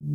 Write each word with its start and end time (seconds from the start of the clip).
Ja, 0.00 0.08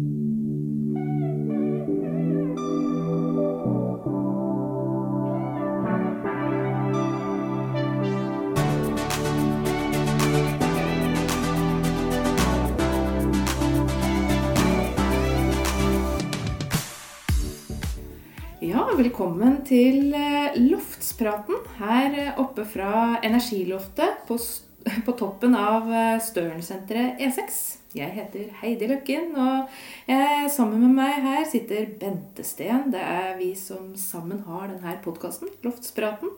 velkommen 18.97 19.61
til 19.69 20.09
eh, 20.17 20.57
Loftspraten 20.57 21.61
her 21.77 22.33
oppe 22.41 22.65
fra 22.65 23.19
Energiloftet 23.21 24.25
på, 24.25 24.41
på 25.05 25.19
toppen 25.21 25.53
av 25.53 25.93
Stølensenteret 26.25 27.21
E6. 27.21 27.84
Jeg 27.95 28.11
heter 28.11 28.49
Heidi 28.59 28.89
Løkken, 28.89 29.29
og 29.39 29.69
jeg, 30.09 30.49
sammen 30.51 30.81
med 30.83 30.97
meg 30.97 31.21
her 31.23 31.45
sitter 31.47 31.85
Bente 32.01 32.43
Steen. 32.43 32.89
Det 32.91 32.99
er 32.99 33.37
vi 33.39 33.53
som 33.55 33.93
sammen 33.95 34.41
har 34.49 34.65
denne 34.67 34.97
podkasten, 35.05 35.47
Loftspraten, 35.63 36.33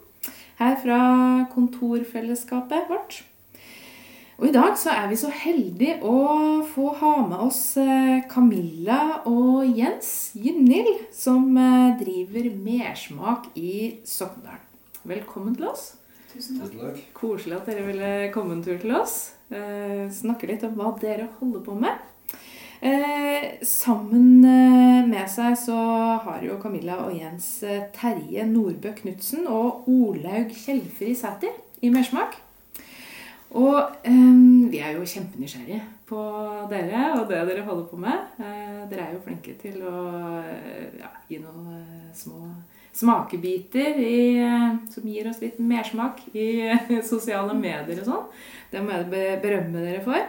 her 0.60 0.78
fra 0.84 1.00
kontorfellesskapet 1.56 2.86
vårt. 2.92 3.24
Og 4.38 4.52
i 4.52 4.54
dag 4.54 4.78
så 4.78 4.94
er 4.94 5.10
vi 5.10 5.18
så 5.18 5.34
heldige 5.34 5.98
å 6.06 6.62
få 6.76 6.92
ha 7.00 7.14
med 7.26 7.42
oss 7.48 7.62
eh, 7.82 8.22
Camilla 8.30 9.24
og 9.26 9.66
Jens 9.66 10.36
Gynhild, 10.38 11.08
som 11.10 11.58
eh, 11.58 11.96
driver 11.98 12.52
Mersmak 12.54 13.50
i 13.58 13.96
Sokndal. 14.06 14.62
Velkommen 15.10 15.58
til 15.58 15.72
oss. 15.74 15.96
Tusen 16.38 16.60
takk. 16.62 17.00
Koselig 17.18 17.56
at 17.58 17.70
dere 17.72 17.88
ville 17.88 18.12
komme 18.34 18.54
en 18.54 18.62
tur 18.62 18.78
til 18.78 18.94
oss. 18.94 19.16
Eh, 19.50 20.06
snakke 20.14 20.46
litt 20.50 20.62
om 20.68 20.76
hva 20.78 20.92
dere 21.02 21.32
holder 21.40 21.64
på 21.66 21.74
med. 21.82 22.04
Eh, 22.78 23.58
sammen 23.66 24.46
eh, 24.46 25.08
med 25.10 25.26
seg 25.34 25.56
så 25.58 25.78
har 26.22 26.44
jo 26.46 26.60
Camilla 26.62 27.00
og 27.08 27.16
Jens 27.18 27.48
eh, 27.66 27.88
Terje 27.96 28.46
Nordbø 28.46 28.92
Knutsen 29.00 29.48
og 29.50 29.88
Olaug 29.90 30.54
Kjellfri 30.54 31.16
Sæter 31.18 31.58
i 31.82 31.90
Mersmak. 31.90 32.38
Og 33.58 33.80
eh, 34.06 34.38
vi 34.70 34.84
er 34.84 34.94
jo 34.94 35.10
kjempenysgjerrige 35.10 35.82
på 36.06 36.22
dere 36.70 37.16
og 37.18 37.26
det 37.32 37.42
dere 37.50 37.66
holder 37.66 37.90
på 37.90 37.98
med. 38.06 38.30
Eh, 38.38 38.82
dere 38.92 39.10
er 39.10 39.18
jo 39.18 39.26
flinke 39.26 39.58
til 39.58 39.82
å 39.82 39.98
ja, 41.02 41.16
gi 41.32 41.42
noen 41.42 41.80
eh, 41.80 42.10
små 42.14 42.46
smakebiter 42.98 44.00
i, 44.00 44.38
eh, 44.42 44.76
som 44.90 45.06
gir 45.06 45.30
oss 45.30 45.42
litt 45.42 45.60
mersmak 45.60 46.24
i 46.34 46.74
sosiale 47.12 47.54
medier 47.58 48.02
og 48.02 48.10
sånn. 48.10 48.26
Det 48.72 48.82
må 48.84 48.96
jeg 48.96 49.40
berømme 49.44 49.84
dere 49.84 50.02
for. 50.06 50.26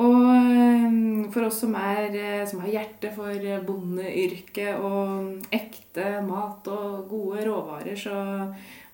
Og 0.00 0.16
eh, 0.30 0.96
for 1.34 1.48
oss 1.48 1.60
som, 1.64 1.76
er, 1.76 2.08
eh, 2.14 2.44
som 2.48 2.62
har 2.64 2.72
hjerte 2.76 3.12
for 3.14 3.50
bondeyrket 3.66 4.80
og 4.80 5.52
ekte 5.54 6.20
mat 6.26 6.70
og 6.72 7.10
gode 7.10 7.44
råvarer, 7.50 7.98
så 7.98 8.16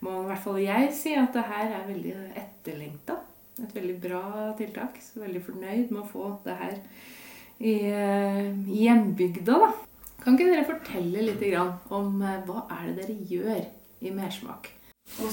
må 0.03 0.21
i 0.23 0.29
hvert 0.31 0.43
fall 0.43 0.61
jeg 0.65 0.93
si 0.95 1.15
at 1.17 1.35
det 1.37 1.47
her 1.47 1.79
er 1.79 1.89
veldig 1.89 2.17
etterlengta. 2.35 3.21
Et 3.63 3.73
veldig 3.73 4.01
bra 4.03 4.23
tiltak. 4.59 4.99
Så 5.01 5.23
veldig 5.23 5.41
fornøyd 5.47 5.93
med 5.95 6.03
å 6.03 6.09
få 6.11 6.35
det 6.45 6.59
her 6.59 6.81
i 7.57 7.79
hjembygda, 8.83 9.63
da. 9.63 9.71
Kan 10.27 10.35
ikke 10.35 10.51
dere 10.51 10.67
fortelle 10.67 11.21
litt 11.23 11.43
om 11.95 12.17
eh, 12.19 12.41
hva 12.49 12.65
er 12.75 12.89
det 12.89 13.05
dere 13.05 13.15
gjør 13.31 13.61
i 14.03 14.11
Mersmak? 14.11 14.73
Vi 15.21 15.29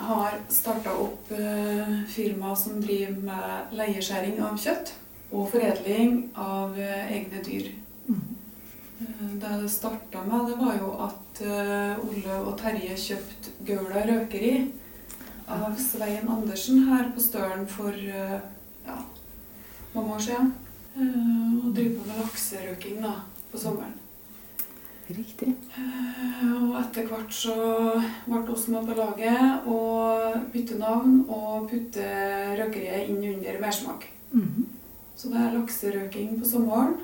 har 0.00 0.38
starta 0.48 0.94
opp 0.96 1.28
eh, 1.36 1.90
firma 2.08 2.54
som 2.56 2.78
driver 2.80 3.18
med 3.26 3.74
leieskjæring 3.76 4.40
av 4.40 4.56
kjøtt 4.56 4.94
og 5.36 5.50
foredling 5.52 6.16
av 6.32 6.80
eh, 6.80 7.12
egne 7.18 7.44
dyr. 7.44 7.68
Eh, 8.08 9.20
det 9.36 9.52
det 9.66 9.68
starta 9.68 10.24
med, 10.24 10.48
det 10.48 10.56
var 10.64 10.80
jo 10.80 10.94
at 11.10 11.44
Olle 12.08 12.40
og 12.40 12.56
Terje 12.64 12.96
kjøpte 13.04 13.52
Gaula 13.68 14.08
røkeri 14.08 14.56
av 15.44 15.76
Svein 15.76 16.24
Andersen 16.24 16.88
her 16.88 17.12
på 17.12 17.20
Støren 17.20 17.68
for 17.68 17.92
ja, 17.92 18.96
mange 19.92 20.16
år 20.16 20.26
siden. 20.30 20.52
Og 20.96 21.70
driver 21.76 22.00
på 22.00 22.08
med 22.08 22.20
lakserøking 22.24 23.02
da, 23.04 23.18
på 23.52 23.60
sommeren. 23.60 24.07
Riktig. 25.08 25.54
Eh, 25.72 26.52
Og 26.52 26.74
etter 26.82 27.06
hvert 27.08 27.32
så 27.32 27.54
ble 28.26 28.40
oss 28.52 28.66
med 28.68 28.84
på 28.86 28.96
laget 28.98 29.66
og 29.66 30.34
bytte 30.52 30.78
navn 30.78 31.22
og 31.28 31.68
putte 31.70 32.04
røkeriet 32.58 33.08
inn 33.08 33.22
under 33.34 33.60
mersmak. 33.62 34.04
Mhm. 34.32 34.66
Så 35.16 35.28
det 35.32 35.36
er 35.40 35.54
lakserøking 35.56 36.38
på 36.40 36.46
sommeren. 36.48 36.94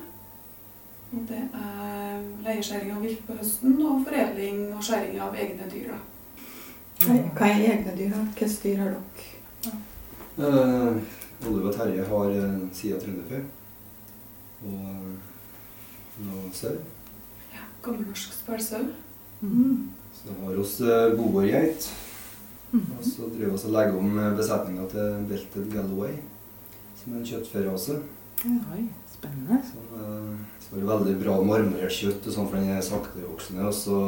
Og 1.13 1.25
det 1.29 1.41
er 1.53 2.21
leieskjæring 2.45 2.91
av 2.95 3.01
vilt 3.01 3.25
på 3.27 3.33
høsten 3.39 3.75
og 3.85 4.05
foredling 4.05 4.73
og 4.75 4.83
skjæring 4.83 5.19
av 5.21 5.35
egne 5.35 5.67
dyr. 5.71 5.91
da. 5.91 5.99
Hva 7.35 7.47
er 7.49 7.65
egne 7.73 7.93
dyr? 7.97 8.09
da? 8.09 8.21
Hvilke 8.37 8.47
dyr 8.63 8.77
har 8.83 8.89
dere? 8.95 9.01
Uh, 10.37 10.97
Ole 11.47 11.67
og 11.69 11.75
Terje 11.75 12.03
har 12.05 12.31
uh, 12.35 12.65
sida 12.75 12.97
trønderfjø 12.99 13.39
og 14.65 14.73
eh, 14.73 16.25
noe 16.25 16.49
sau. 16.55 16.73
Ja, 17.55 17.63
Gammelnorsk 17.85 18.33
spælsau. 18.41 18.83
Mm. 19.41 19.89
Så 20.15 20.35
har 20.41 20.59
oss 20.59 20.77
boergeit. 20.79 21.17
Boborgeit. 21.17 21.89
Mhm. 22.71 22.91
Og 22.99 23.05
så 23.05 23.29
driver 23.31 23.51
vi 23.55 23.67
og 23.67 23.71
legger 23.71 23.97
om 23.99 24.37
besetninga 24.37 24.87
til 24.91 25.25
Belted 25.29 25.71
Galloway, 25.71 26.15
som 26.99 27.13
er 27.13 27.21
en 27.21 27.27
kjøttferrase. 27.29 27.99
Oi, 28.45 28.81
spennende. 29.13 29.59
Som 29.69 29.93
uh, 29.95 30.35
skal 30.59 30.81
være 30.81 30.89
veldig 30.91 31.15
bra 31.23 31.35
marmorert 31.41 31.95
kjøtt, 31.95 32.27
og 32.27 32.35
sånn, 32.35 32.49
for 32.51 32.59
den 32.59 32.73
er 32.75 32.83
saktevoksende. 32.85 33.69
Og 33.69 33.77
så 33.77 33.99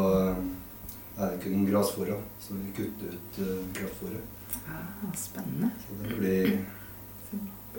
er 1.18 1.32
det 1.32 1.40
kun 1.46 1.64
grasfòra, 1.70 2.18
så 2.44 2.58
vi 2.58 2.74
kutter 2.78 3.16
ut 3.16 3.40
uh, 3.46 3.56
Ja, 3.78 4.28
Ah, 4.68 5.14
spennende. 5.16 5.70
Så 5.84 5.96
det 6.04 6.18
blir 6.20 6.46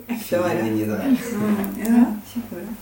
Ekte 0.07 0.37
vare. 0.39 0.67
inni 0.67 0.85
det 0.85 0.97
her. 0.97 1.09
Mm, 1.09 1.79
ja, 1.81 2.03
kjempebra. 2.31 2.75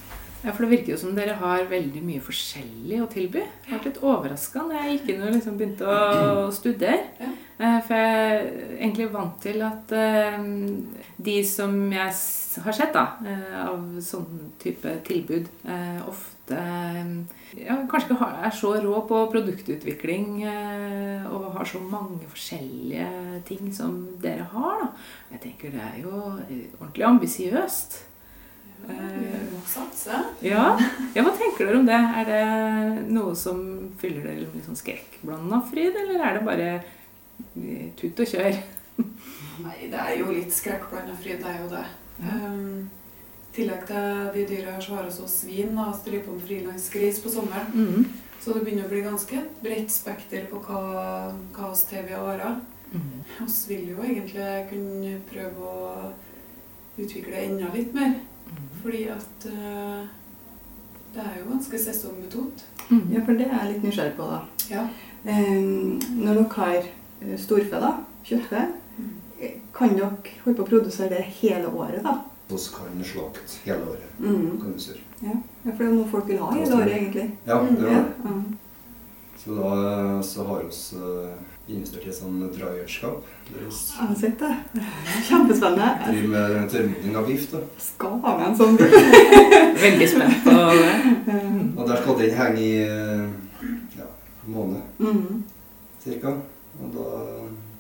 Ja, 0.45 0.53
for 0.53 0.63
det 0.63 0.69
virker 0.75 0.93
jo 0.93 0.99
som 1.01 1.15
dere 1.17 1.33
har 1.39 1.65
veldig 1.67 2.01
mye 2.05 2.21
forskjellig 2.23 2.99
å 3.01 3.07
tilby. 3.09 3.41
Jeg 3.41 3.79
ble 3.81 3.89
litt 3.89 4.03
overraska 4.05 4.67
da 4.69 4.83
jeg 4.83 4.99
gikk 4.99 5.09
inn 5.15 5.23
og 5.25 5.33
liksom 5.33 5.55
begynte 5.57 5.87
å 5.89 6.47
studere. 6.53 7.33
Eh, 7.57 7.79
For 7.87 7.97
jeg 7.97 8.17
er 8.21 8.43
egentlig 8.77 9.07
vant 9.15 9.39
til 9.41 9.63
at 9.65 9.91
eh, 9.97 10.35
de 11.17 11.37
som 11.49 11.73
jeg 11.91 12.11
har 12.67 12.75
sett 12.77 12.93
da, 12.93 13.05
eh, 13.25 13.55
av 13.65 13.97
sånn 14.05 14.51
type 14.61 14.93
tilbud, 15.07 15.49
ofte 16.07 16.59
ja, 17.57 17.75
kanskje 17.89 18.13
ikke 18.13 18.27
er 18.47 18.53
så 18.55 18.75
rå 18.79 19.01
på 19.09 19.23
produktutvikling 19.33 20.45
og 21.27 21.47
har 21.57 21.67
så 21.67 21.81
mange 21.81 22.29
forskjellige 22.29 23.41
ting 23.49 23.73
som 23.75 23.97
dere 24.21 24.45
har. 24.53 24.85
da. 24.85 24.91
Jeg 25.33 25.41
tenker 25.47 25.73
det 25.73 25.81
er 25.81 25.97
jo 26.05 26.13
ordentlig 26.77 27.09
ambisiøst. 27.09 27.97
Ja, 28.87 29.61
satse. 29.67 30.19
Ja. 30.45 30.65
ja, 31.15 31.23
hva 31.23 31.33
tenker 31.35 31.67
dere 31.67 31.79
om 31.81 31.87
det? 31.87 31.97
Er 32.21 32.29
det 32.29 32.43
noe 33.11 33.33
som 33.37 33.59
fyller 34.01 34.27
dere 34.29 34.47
med 34.53 34.65
sånn 34.67 34.79
skrekkblanda 34.79 35.61
fryd, 35.71 35.97
eller 36.03 36.23
er 36.23 36.37
det 36.37 36.43
bare 36.47 36.69
eh, 36.77 37.89
tut 37.99 38.21
og 38.23 38.31
kjør? 38.35 38.61
Nei, 39.65 39.89
det 39.89 39.97
er 39.97 40.13
jo 40.21 40.29
litt 40.31 40.53
skrekkblanda 40.53 41.17
fryd, 41.17 41.41
det 41.41 41.51
er 41.51 41.59
jo 41.63 41.71
det. 41.73 41.83
Um, 42.21 42.87
I 43.49 43.57
tillegg 43.57 43.83
til 43.89 44.31
de 44.35 44.45
dyra 44.53 44.77
så 44.81 44.95
har 44.95 45.05
vi 45.05 45.11
også 45.11 45.27
svin 45.31 45.75
da, 45.77 45.89
som 45.97 46.31
om 46.33 46.39
frilansgris 46.45 47.21
på 47.23 47.33
sommeren. 47.33 47.73
Mm. 47.73 48.07
Så 48.37 48.53
det 48.53 48.63
begynner 48.63 48.85
å 48.85 48.91
bli 48.91 49.03
ganske 49.03 49.43
bredt 49.63 49.91
spekter 49.91 50.45
på 50.51 50.61
hva, 50.67 50.81
hva 51.55 51.71
oss 51.73 51.87
TV 51.89 52.13
varer. 52.13 52.59
Mm. 52.93 53.23
Vi 53.41 53.75
vil 53.75 53.89
jo 53.91 54.03
egentlig 54.05 54.51
kunne 54.69 55.17
prøve 55.27 55.71
å 55.73 56.11
utvikle 57.01 57.41
enda 57.43 57.71
litt 57.73 57.93
mer. 57.97 58.13
Mm. 58.47 58.67
Fordi 58.81 59.03
at 59.13 59.47
uh, 59.51 60.07
det 61.13 61.23
er 61.23 61.37
jo 61.39 61.49
ganske 61.51 61.79
sesongbetont. 61.79 62.65
Mm. 62.89 63.03
Ja, 63.13 63.21
for 63.25 63.33
det 63.39 63.47
er 63.47 63.57
jeg 63.63 63.73
litt 63.73 63.83
nysgjerrig 63.87 64.15
på, 64.17 64.27
da. 64.31 64.39
Ja. 64.71 64.83
Um, 65.27 65.99
når 66.23 66.33
dere 66.33 66.49
har 66.55 66.77
eh, 67.21 67.37
storfe, 67.39 67.79
da, 67.83 67.93
kjøttfe, 68.27 68.67
Mm. 68.97 69.09
kan 69.73 69.91
dere 69.93 70.07
holde 70.43 70.57
på 70.57 70.63
å 70.63 70.67
produsere 70.69 71.09
det 71.13 71.25
hele 71.41 71.67
året, 71.69 71.99
da? 72.03 72.15
Vi 72.49 72.57
kan 72.73 73.03
slakte 73.05 73.59
hele 73.65 73.83
året. 73.91 74.15
Mm. 74.19 74.55
kan 74.61 74.71
du 74.73 74.79
si. 74.79 74.95
Ja, 75.21 75.35
for 75.65 75.77
det 75.83 75.87
er 75.87 75.93
noe 75.93 76.07
folk 76.09 76.27
vil 76.27 76.39
ha 76.41 76.47
hele 76.55 76.75
året, 76.79 76.95
egentlig. 76.95 77.27
Ja, 77.45 77.59
det 77.61 77.77
er 77.77 77.81
det. 77.83 77.91
ja. 78.25 78.31
Så 79.37 79.53
da 79.55 80.21
så 80.25 80.43
har 80.47 80.63
vi 80.65 80.97
uh, 80.97 81.33
investert 81.67 82.05
i 82.07 82.09
et 82.09 82.15
sånt 82.17 82.55
drahjelskap. 82.57 83.25
Har 83.99 84.15
sett 84.19 84.39
det. 84.39 84.53
Kjempespennende. 85.27 85.89
driver 86.07 86.31
med 86.33 86.69
tørrmodning 86.71 87.17
av 87.19 87.27
biff. 87.27 87.45
da. 87.51 87.61
Skal 87.79 88.17
ha 88.23 88.33
med 88.39 88.47
en 88.49 88.57
sånn 88.57 88.79
bil. 88.79 88.95
Veldig 89.85 90.09
spent 90.09 90.41
på 90.47 90.55
det. 90.55 90.95
Mm. 91.27 91.61
Og 91.77 91.83
der 91.87 92.01
skal 92.01 92.17
den 92.23 92.33
henge 92.39 92.63
i 92.65 92.73
eh, 92.87 93.27
ja, 93.99 94.09
en 94.45 94.57
måned 94.57 94.81
Mm. 94.99 95.43
cirka. 96.03 96.33
Og 96.81 96.91
da 96.97 97.05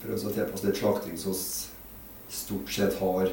prøver 0.03 0.21
vi 0.21 0.29
å 0.29 0.35
tilpasse 0.37 0.67
litt 0.69 0.79
slakting 0.79 1.17
så 1.19 1.33
vi 1.33 1.67
stort 2.29 2.71
sett 2.73 2.95
har 3.01 3.29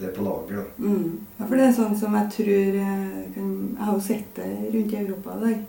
det 0.00 0.14
på 0.16 0.22
lager. 0.24 0.62
da. 0.62 0.86
Mm. 0.86 1.18
Ja, 1.38 1.44
for 1.46 1.56
det 1.56 1.66
er 1.66 1.76
sånn 1.76 1.98
som 1.98 2.14
jeg 2.16 2.30
tror 2.36 2.80
eh, 2.86 3.20
kan, 3.34 3.50
Jeg 3.76 3.84
har 3.84 3.94
jo 3.98 4.00
jo 4.00 4.06
sett 4.06 4.34
det 4.38 4.48
rundt 4.74 4.92
i 4.94 5.02
Europa 5.02 5.36
i 5.36 5.44
dag. 5.44 5.60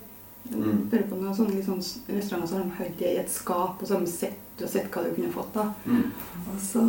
Mm. 0.52 0.90
Bare 0.92 1.08
på 1.10 1.20
noen 1.20 1.36
sånne 1.36 1.56
liksom, 1.56 1.80
restauranter 2.12 2.50
så 2.50 2.60
har 2.60 2.88
de 2.88 2.98
det 3.00 3.14
i 3.14 3.20
et 3.22 3.32
skap, 3.32 3.82
og 3.82 3.88
så 3.88 3.96
har 3.96 4.06
de 4.06 4.12
sett 4.12 4.64
og 4.64 4.70
sett 4.70 4.92
hva 4.92 5.04
du 5.06 5.14
kunne 5.16 5.34
fått. 5.34 5.54
da. 5.56 5.70
Mm. 5.86 6.12
Og 6.54 6.62
så 6.62 6.86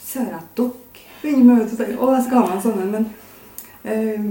ser 0.00 0.28
jeg 0.30 0.38
at 0.38 0.56
dere 0.56 1.04
begynner 1.22 1.48
med 1.48 1.64
å 1.64 1.76
tenke 1.76 1.98
å, 1.98 2.12
jeg 2.14 2.26
skal 2.26 2.42
ha 2.42 2.46
meg 2.46 2.56
en 2.56 2.64
sånn 2.66 2.82
en, 2.84 2.94
men 2.94 3.08
øh, 3.92 4.26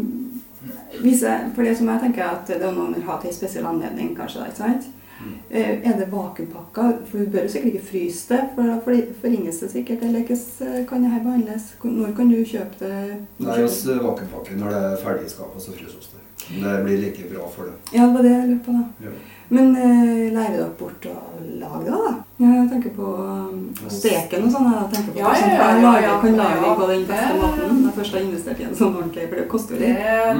hvis 1.01 1.21
jeg, 1.21 1.51
For 1.55 1.63
det 1.63 1.75
som 1.77 1.89
jeg 1.91 2.01
tenker 2.01 2.25
at 2.25 2.47
det 2.49 2.57
er 2.57 2.73
noen 2.73 2.95
vil 2.95 3.05
ha 3.05 3.19
til 3.21 3.29
en 3.29 3.35
spesiell 3.35 3.67
anledning, 3.69 4.15
kanskje. 4.17 4.41
da, 4.41 4.49
ikke 4.49 4.63
sant? 4.63 4.87
Mm. 5.15 5.35
Eh, 5.49 5.89
er 5.89 5.97
det 5.99 6.07
vakuumpakka? 6.11 6.87
For 7.09 7.21
du 7.21 7.29
bør 7.31 7.45
jo 7.45 7.51
sikkert 7.53 7.73
ikke 7.73 7.87
fryse 7.91 8.33
det, 8.33 8.41
for 8.55 8.71
da 8.71 8.79
forringes 9.21 9.61
det 9.61 9.71
sikkert. 9.71 10.03
Eller 10.03 10.25
hvordan 10.25 10.85
kan 10.89 11.05
det 11.05 11.11
her 11.11 11.23
behandles? 11.23 11.69
Når 11.83 12.15
kan 12.17 12.31
du 12.33 12.39
kjøpe 12.41 12.79
det? 12.81 13.17
Nei, 13.45 13.63
oss 13.63 13.79
vakuumpakker 13.87 14.59
når 14.59 14.73
det 14.73 14.83
er 14.89 15.01
ferdig 15.03 15.29
i 15.29 15.33
skapet, 15.35 15.63
så 15.63 15.77
fryses 15.77 16.11
det. 16.13 16.23
Men 16.51 16.63
Det 16.75 16.83
blir 16.83 16.97
like 16.97 17.29
bra 17.33 17.47
for 17.55 17.63
det. 17.69 17.73
Ja, 17.97 18.05
det 18.07 18.13
var 18.13 18.23
det 18.23 18.33
jeg 18.35 18.49
lurte 18.49 18.65
på, 18.65 18.71
da. 18.71 18.83
Ja. 19.05 19.11
Men 19.49 19.75
eh, 19.77 20.33
lærer 20.33 20.55
dere 20.57 20.69
bort 20.79 21.05
å 21.05 21.15
lage 21.61 21.83
det, 21.85 21.91
da? 21.91 22.13
Ja, 22.41 22.47
Jeg 22.55 22.69
tenker 22.71 22.93
på 22.97 23.09
um, 23.21 23.59
steken 23.93 24.47
og 24.47 24.51
sånn. 24.55 24.69
Jeg 24.73 24.89
tenker 24.95 25.11
på 25.13 25.19
Ja, 25.19 25.33
ja, 25.37 25.49
ja, 25.53 25.67
ja, 25.81 25.93
ja, 26.05 26.15
kan 26.21 26.35
ja, 26.35 26.47
lage 26.49 26.71
på 26.79 26.87
den 26.89 27.05
beste 27.05 27.31
det- 27.33 27.41
måten. 27.41 27.81
Jeg 27.85 27.93
først 27.99 28.13
har 28.17 28.21
investert 28.25 28.59
i 28.59 28.63
en 28.63 28.75
sånn 28.75 28.95
ordentlig, 28.97 29.29
for 29.29 29.35
det 29.35 29.47
koster 29.49 29.75
jo 29.75 29.81
Det, 29.81 29.93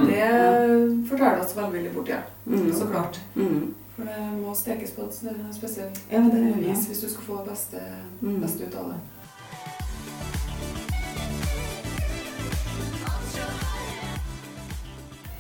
det 0.10 0.30
mm. 0.34 1.06
forteller 1.10 1.42
oss 1.46 1.56
veldig 1.58 1.94
bort, 1.94 2.10
ja. 2.10 2.22
Mm. 2.48 2.72
Så 2.74 2.90
klart. 2.92 3.20
Mm. 3.36 3.74
For 3.96 4.04
det 4.10 4.22
må 4.42 4.56
stekes 4.56 4.92
på 4.92 5.06
et 5.06 5.20
spesielt 5.56 6.02
Ja, 6.12 6.20
vis 6.20 6.88
hvis 6.90 7.02
du 7.06 7.10
skal 7.10 7.24
få 7.24 7.38
det 7.44 7.52
beste, 7.54 7.82
Mm. 8.22 8.42
beste 8.42 8.64
ut 8.66 8.76
av 8.76 8.90
det. 8.90 9.00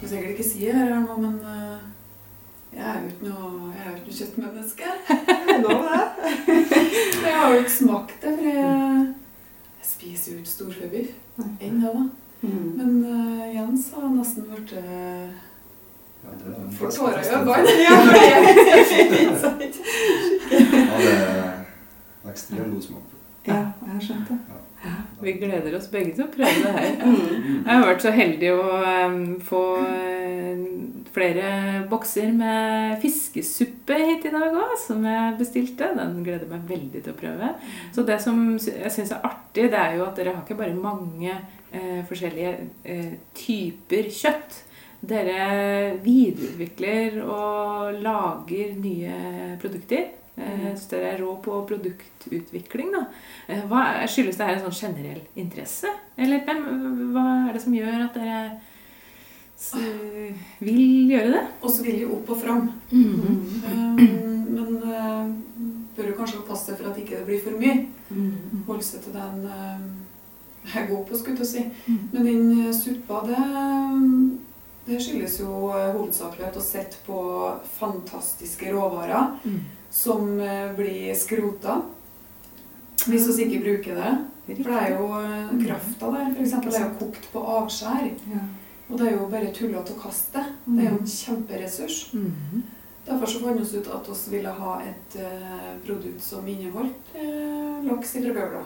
Kan 0.05 0.09
sikkert 0.09 0.29
ikke 0.29 0.43
si 0.49 0.65
her 0.69 0.99
nå, 1.01 1.13
men 1.17 1.35
eh, 1.41 1.77
jeg 2.75 2.83
er 2.89 2.97
jo 3.01 3.07
ikke 3.07 3.25
noe, 3.29 3.71
jeg 3.73 3.81
er 3.81 3.87
jo 3.89 3.95
ikke 3.95 4.05
noe 4.05 4.17
kjøttmenneske. 4.19 4.89
Lov, 5.63 5.79
det. 5.87 6.03
Jeg 7.25 7.33
har 7.39 7.47
jo 7.53 7.57
ikke 7.63 7.71
smakt 7.71 8.13
det, 8.21 8.33
for 8.37 8.45
jeg, 8.45 9.15
jeg 9.79 9.87
spiser 9.89 10.31
jo 10.31 10.37
ikke 10.37 10.49
storfebiff 10.51 11.09
ennå. 11.61 11.93
da. 11.95 12.03
Mm. 12.41 12.69
Men 12.77 12.91
uh, 13.05 13.55
Jens 13.55 13.87
har 13.95 14.05
nesten 14.13 14.45
blitt 14.51 14.75
uh, 14.77 15.25
Ja, 16.21 16.29
det 16.43 16.53
får 16.77 16.93
tårer 16.99 17.17
i 17.17 17.33
øynene. 17.33 17.55
Ja, 17.87 17.95
det- 19.57 19.73
er 22.25 22.29
ekstremt 22.31 22.73
god 22.73 22.81
smak. 22.81 23.05
Ja, 23.47 23.53
jeg 23.57 23.93
har 23.97 24.01
skjønt 24.11 24.29
det. 24.29 24.39
Vi 25.25 25.33
gleder 25.41 25.73
oss 25.77 25.87
begge 25.89 26.13
til 26.13 26.27
å 26.27 26.31
prøve 26.33 26.61
det 26.61 26.75
her. 26.77 26.91
Mm. 27.05 27.63
Jeg 27.65 27.77
har 27.79 27.85
vært 27.87 28.03
så 28.03 28.11
heldig 28.13 28.49
å 28.53 28.65
få 29.45 29.61
eh, 29.81 30.63
flere 31.15 31.49
bokser 31.89 32.31
med 32.35 32.97
fiskesuppe 33.03 33.97
hit 34.01 34.27
i 34.27 34.33
dag 34.33 34.53
òg, 34.53 34.75
som 34.79 35.05
jeg 35.05 35.35
bestilte. 35.39 35.89
Den 35.97 36.19
gleder 36.25 36.45
jeg 36.45 36.51
meg 36.51 36.67
veldig 36.69 37.01
til 37.05 37.13
å 37.13 37.19
prøve. 37.19 37.51
Så 37.95 38.05
det 38.07 38.19
som 38.23 38.43
jeg 38.57 38.93
syns 38.93 39.13
er 39.15 39.25
artig, 39.27 39.69
det 39.73 39.79
er 39.79 39.97
jo 39.99 40.05
at 40.07 40.19
dere 40.19 40.35
har 40.35 40.43
ikke 40.43 40.59
bare 40.59 40.77
mange 40.77 41.31
eh, 41.31 42.01
forskjellige 42.09 42.53
eh, 42.83 43.15
typer 43.37 44.11
kjøtt. 44.19 44.61
Dere 45.05 45.97
videreutvikler 46.03 47.19
og 47.23 48.01
lager 48.05 48.77
nye 48.81 49.55
produkter. 49.61 50.24
Eh, 50.37 50.71
så 50.75 50.89
dere 50.91 51.13
er 51.13 51.21
rå 51.23 51.35
på 51.43 51.61
produktutvikling. 51.69 52.91
da. 52.91 53.05
Eh, 53.47 53.63
Hva 53.69 54.05
Skyldes 54.07 54.37
det 54.37 54.47
her 54.47 54.57
en 54.57 54.65
sånn 54.65 54.79
generell 54.89 55.21
interesse? 55.35 55.91
Eller 56.17 56.43
hva 56.45 57.25
er 57.49 57.53
det 57.53 57.61
som 57.63 57.75
gjør 57.75 58.07
at 58.07 58.17
dere 58.19 58.39
vil 60.59 61.11
gjøre 61.11 61.31
det? 61.31 61.43
også 61.61 61.83
vil 61.85 62.01
jo 62.01 62.15
opp 62.17 62.29
og 62.29 62.41
fram. 62.41 62.71
Mm. 62.91 63.21
-hmm. 63.21 64.49
men 64.49 64.81
bør 65.95 66.07
jo 66.07 66.17
kanskje 66.17 66.47
passe 66.47 66.65
seg 66.65 66.77
for 66.77 66.91
at 66.91 66.97
ikke 66.97 67.17
det 67.17 67.25
blir 67.25 67.43
for 67.43 67.51
mye. 67.51 67.87
Mm. 68.09 68.63
Holde 68.67 68.83
seg 68.83 69.01
til 69.01 69.13
den 69.13 69.47
jeg 70.75 70.87
går 70.89 71.03
på, 71.03 71.17
skulle 71.17 71.37
jeg 71.37 71.47
si. 71.47 71.63
Mm. 71.87 72.09
Men 72.11 72.25
den 72.25 72.73
suppa, 72.73 73.21
det, 73.27 73.37
det 74.95 75.03
skyldes 75.03 75.39
jo 75.41 75.49
uh, 75.69 75.91
hovedsakelig 75.95 76.45
at 76.47 76.55
vi 76.55 76.61
har 76.61 76.67
sett 76.67 76.97
på 77.05 77.19
fantastiske 77.75 78.71
råvarer 78.71 79.35
som 79.91 80.29
uh, 80.39 80.71
blir 80.77 81.15
skrota. 81.19 81.81
Hvis 83.05 83.27
vi 83.29 83.45
ikke 83.45 83.63
bruker 83.65 83.99
det. 83.99 84.13
For 84.45 84.69
det 84.69 84.77
er 84.77 84.93
jo 84.93 85.09
uh, 85.09 85.51
krafta 85.65 86.11
der. 86.13 86.29
For 86.35 86.45
eksempel, 86.45 86.71
det 86.71 86.79
er 86.79 86.87
jo 86.87 87.01
kokt 87.01 87.27
på 87.33 87.43
avskjær. 87.57 88.07
Ja. 88.31 88.45
Og 88.85 88.99
det 88.99 89.09
er 89.09 89.17
jo 89.17 89.27
bare 89.33 89.51
tullete 89.53 89.95
å 89.95 89.99
kaste 89.99 90.39
det. 90.39 90.55
Det 90.69 90.85
er 90.85 90.91
jo 90.91 91.01
en 91.01 91.13
kjemperessurs. 91.17 91.99
Mhm. 92.13 92.63
Derfor 93.05 93.29
så 93.29 93.39
fant 93.43 93.59
vi 93.61 93.77
ut 93.77 93.87
at 93.93 94.07
vi 94.09 94.31
ville 94.31 94.53
ha 94.59 94.71
et 94.81 95.19
uh, 95.21 95.75
produkt 95.85 96.23
som 96.25 96.47
inneholdt 96.49 97.11
uh, 97.13 97.83
laks 97.85 98.15
fra 98.15 98.33
Bøvla. 98.33 98.63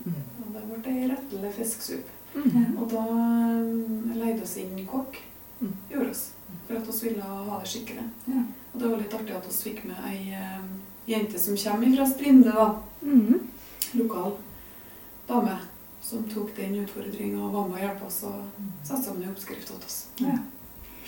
Mm. 0.00 0.14
Og 0.40 0.54
det 0.54 0.62
ble 0.70 0.92
ei 0.94 1.08
rettelig 1.10 1.50
fiskesuppe. 1.58 2.14
-hmm. 2.34 2.78
Og 2.80 2.90
da 2.90 3.04
um, 3.10 4.12
leide 4.14 4.46
vi 4.54 4.64
inn 4.64 4.86
kokk. 4.86 5.18
Mm. 5.60 5.72
Gjorde 5.90 6.10
oss. 6.10 6.22
For 6.66 6.76
at 6.76 6.88
vi 7.02 7.08
ville 7.08 7.22
ha 7.22 7.58
det 7.60 7.68
skikkelig. 7.68 8.04
Ja. 8.26 8.42
Og 8.72 8.80
det 8.80 8.88
var 8.92 9.02
litt 9.02 9.14
artig 9.14 9.34
at 9.36 9.48
vi 9.48 9.56
fikk 9.70 9.82
med 9.88 9.98
ei 10.10 10.20
uh, 10.36 10.62
jente 11.10 11.38
som 11.38 11.56
kommer 11.58 11.96
fra 11.96 12.06
Strinde, 12.06 12.52
da. 12.54 12.68
Mm. 13.02 13.40
Lokal 13.98 14.32
dame. 15.28 15.58
Som 16.02 16.24
tok 16.30 16.54
den 16.56 16.78
utfordringa 16.80 17.42
og 17.44 17.52
var 17.54 17.66
med 17.68 17.76
å 17.76 17.82
hjelpe 17.84 18.06
oss 18.08 18.22
og 18.24 18.62
satte 18.86 19.02
sammen 19.04 19.26
en 19.26 19.34
oppskrift 19.34 19.68
til 19.68 19.76
oss. 19.76 19.98
Ja. 20.22 20.38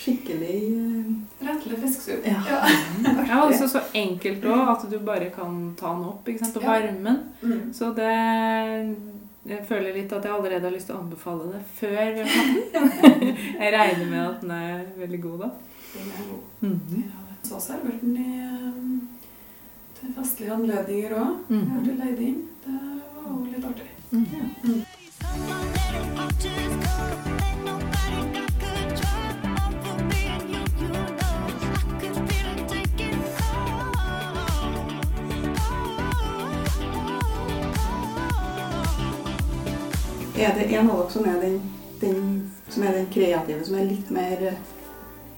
Skikkelig 0.03 0.59
uh... 0.77 1.09
Rettelig 1.47 1.79
fiskesuppe. 1.83 2.29
Ja. 2.29 2.61
Ja, 3.29 3.39
altså 3.47 3.69
så 3.73 3.83
enkelt 3.97 4.45
òg 4.45 4.63
at 4.75 4.85
du 4.91 4.99
bare 5.05 5.31
kan 5.35 5.73
ta 5.79 5.95
den 5.97 6.05
opp 6.11 6.29
ikke 6.29 6.45
sant? 6.45 6.59
og 6.61 6.67
Ja. 6.67 6.75
varme 6.75 7.03
den. 7.09 7.19
Mm. 7.43 7.73
Så 7.75 7.93
det 7.97 8.13
Jeg 9.49 9.65
føler 9.67 9.93
litt 9.97 10.13
at 10.15 10.23
jeg 10.25 10.33
allerede 10.37 10.63
har 10.69 10.75
lyst 10.75 10.87
til 10.87 10.95
å 10.97 11.01
anbefale 11.03 11.49
det 11.51 11.63
før 11.79 12.13
den. 12.19 12.29
Jeg 13.59 13.73
regner 13.75 14.07
med 14.07 14.23
at 14.23 14.41
den 14.45 14.53
er 14.55 14.85
veldig 15.01 15.21
god 15.25 15.39
da. 15.43 15.49
Den 15.97 16.09
er 16.15 16.25
god. 16.31 16.45
Mhm. 16.61 17.03
Ja, 17.09 17.21
så 17.49 17.59
serverte 17.61 18.07
den 18.07 18.17
i 18.23 18.39
eh, 18.47 18.77
til 19.99 20.09
festlige 20.19 20.55
anledninger 20.55 21.11
òg. 21.19 21.31
Mhm. 21.51 21.83
Ble 21.83 21.95
leid 22.05 22.19
inn. 22.29 22.41
Det 22.63 22.79
var 23.17 23.25
jo 23.29 23.35
litt 23.51 23.67
artig. 23.73 23.89
Mhm. 24.15 24.33
Er 40.43 40.55
det 40.59 40.69
en 40.75 40.91
av 40.91 40.99
dere 40.99 41.13
som 41.15 41.27
er 41.31 41.41
den, 41.43 41.59
den, 42.01 42.23
som 42.69 42.83
er 42.83 42.97
den 42.97 43.09
kreative, 43.15 43.65
som 43.67 43.79
er 43.79 43.91
litt 43.91 44.11
mer 44.11 44.41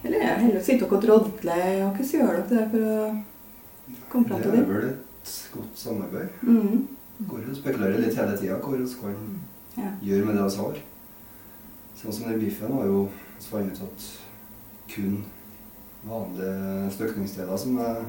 Eller 0.05 0.19
er 0.21 0.31
det 0.39 0.45
heller 0.47 0.63
sitter 0.65 0.87
dere 0.87 0.97
og 0.97 1.03
drodler? 1.05 1.67
Og 1.85 1.99
hvordan 1.99 2.13
gjør 2.15 2.33
dere 2.39 2.47
det 2.49 2.65
for 2.73 2.87
å 2.89 3.99
komme 4.13 4.29
fram 4.29 4.43
Det 4.43 4.53
Det 4.53 4.63
er 4.63 4.71
vel 4.71 4.89
et 4.89 5.51
godt 5.53 5.79
samarbeid. 5.81 6.41
Mm. 6.43 6.89
Går 7.29 7.45
og 7.51 7.57
spekulerer 7.57 8.01
litt 8.01 8.19
hele 8.19 8.39
tida 8.41 8.59
hva 8.61 8.77
vi 8.77 8.89
kan 9.01 9.21
Ja. 9.77 9.91
gjøre 10.01 10.25
med 10.27 10.37
det 10.37 10.49
vi 10.51 10.59
har. 10.63 10.83
Sånn 12.01 12.13
som 12.13 12.29
den 12.31 12.41
biffen 12.41 12.73
har 12.73 12.85
jo 12.87 13.09
funnet 13.41 13.81
ut 13.81 13.83
at 13.83 14.05
kun 14.95 15.25
vanlige 16.05 16.91
støkningssteder 16.97 17.57
som 17.57 17.79
er 17.79 18.05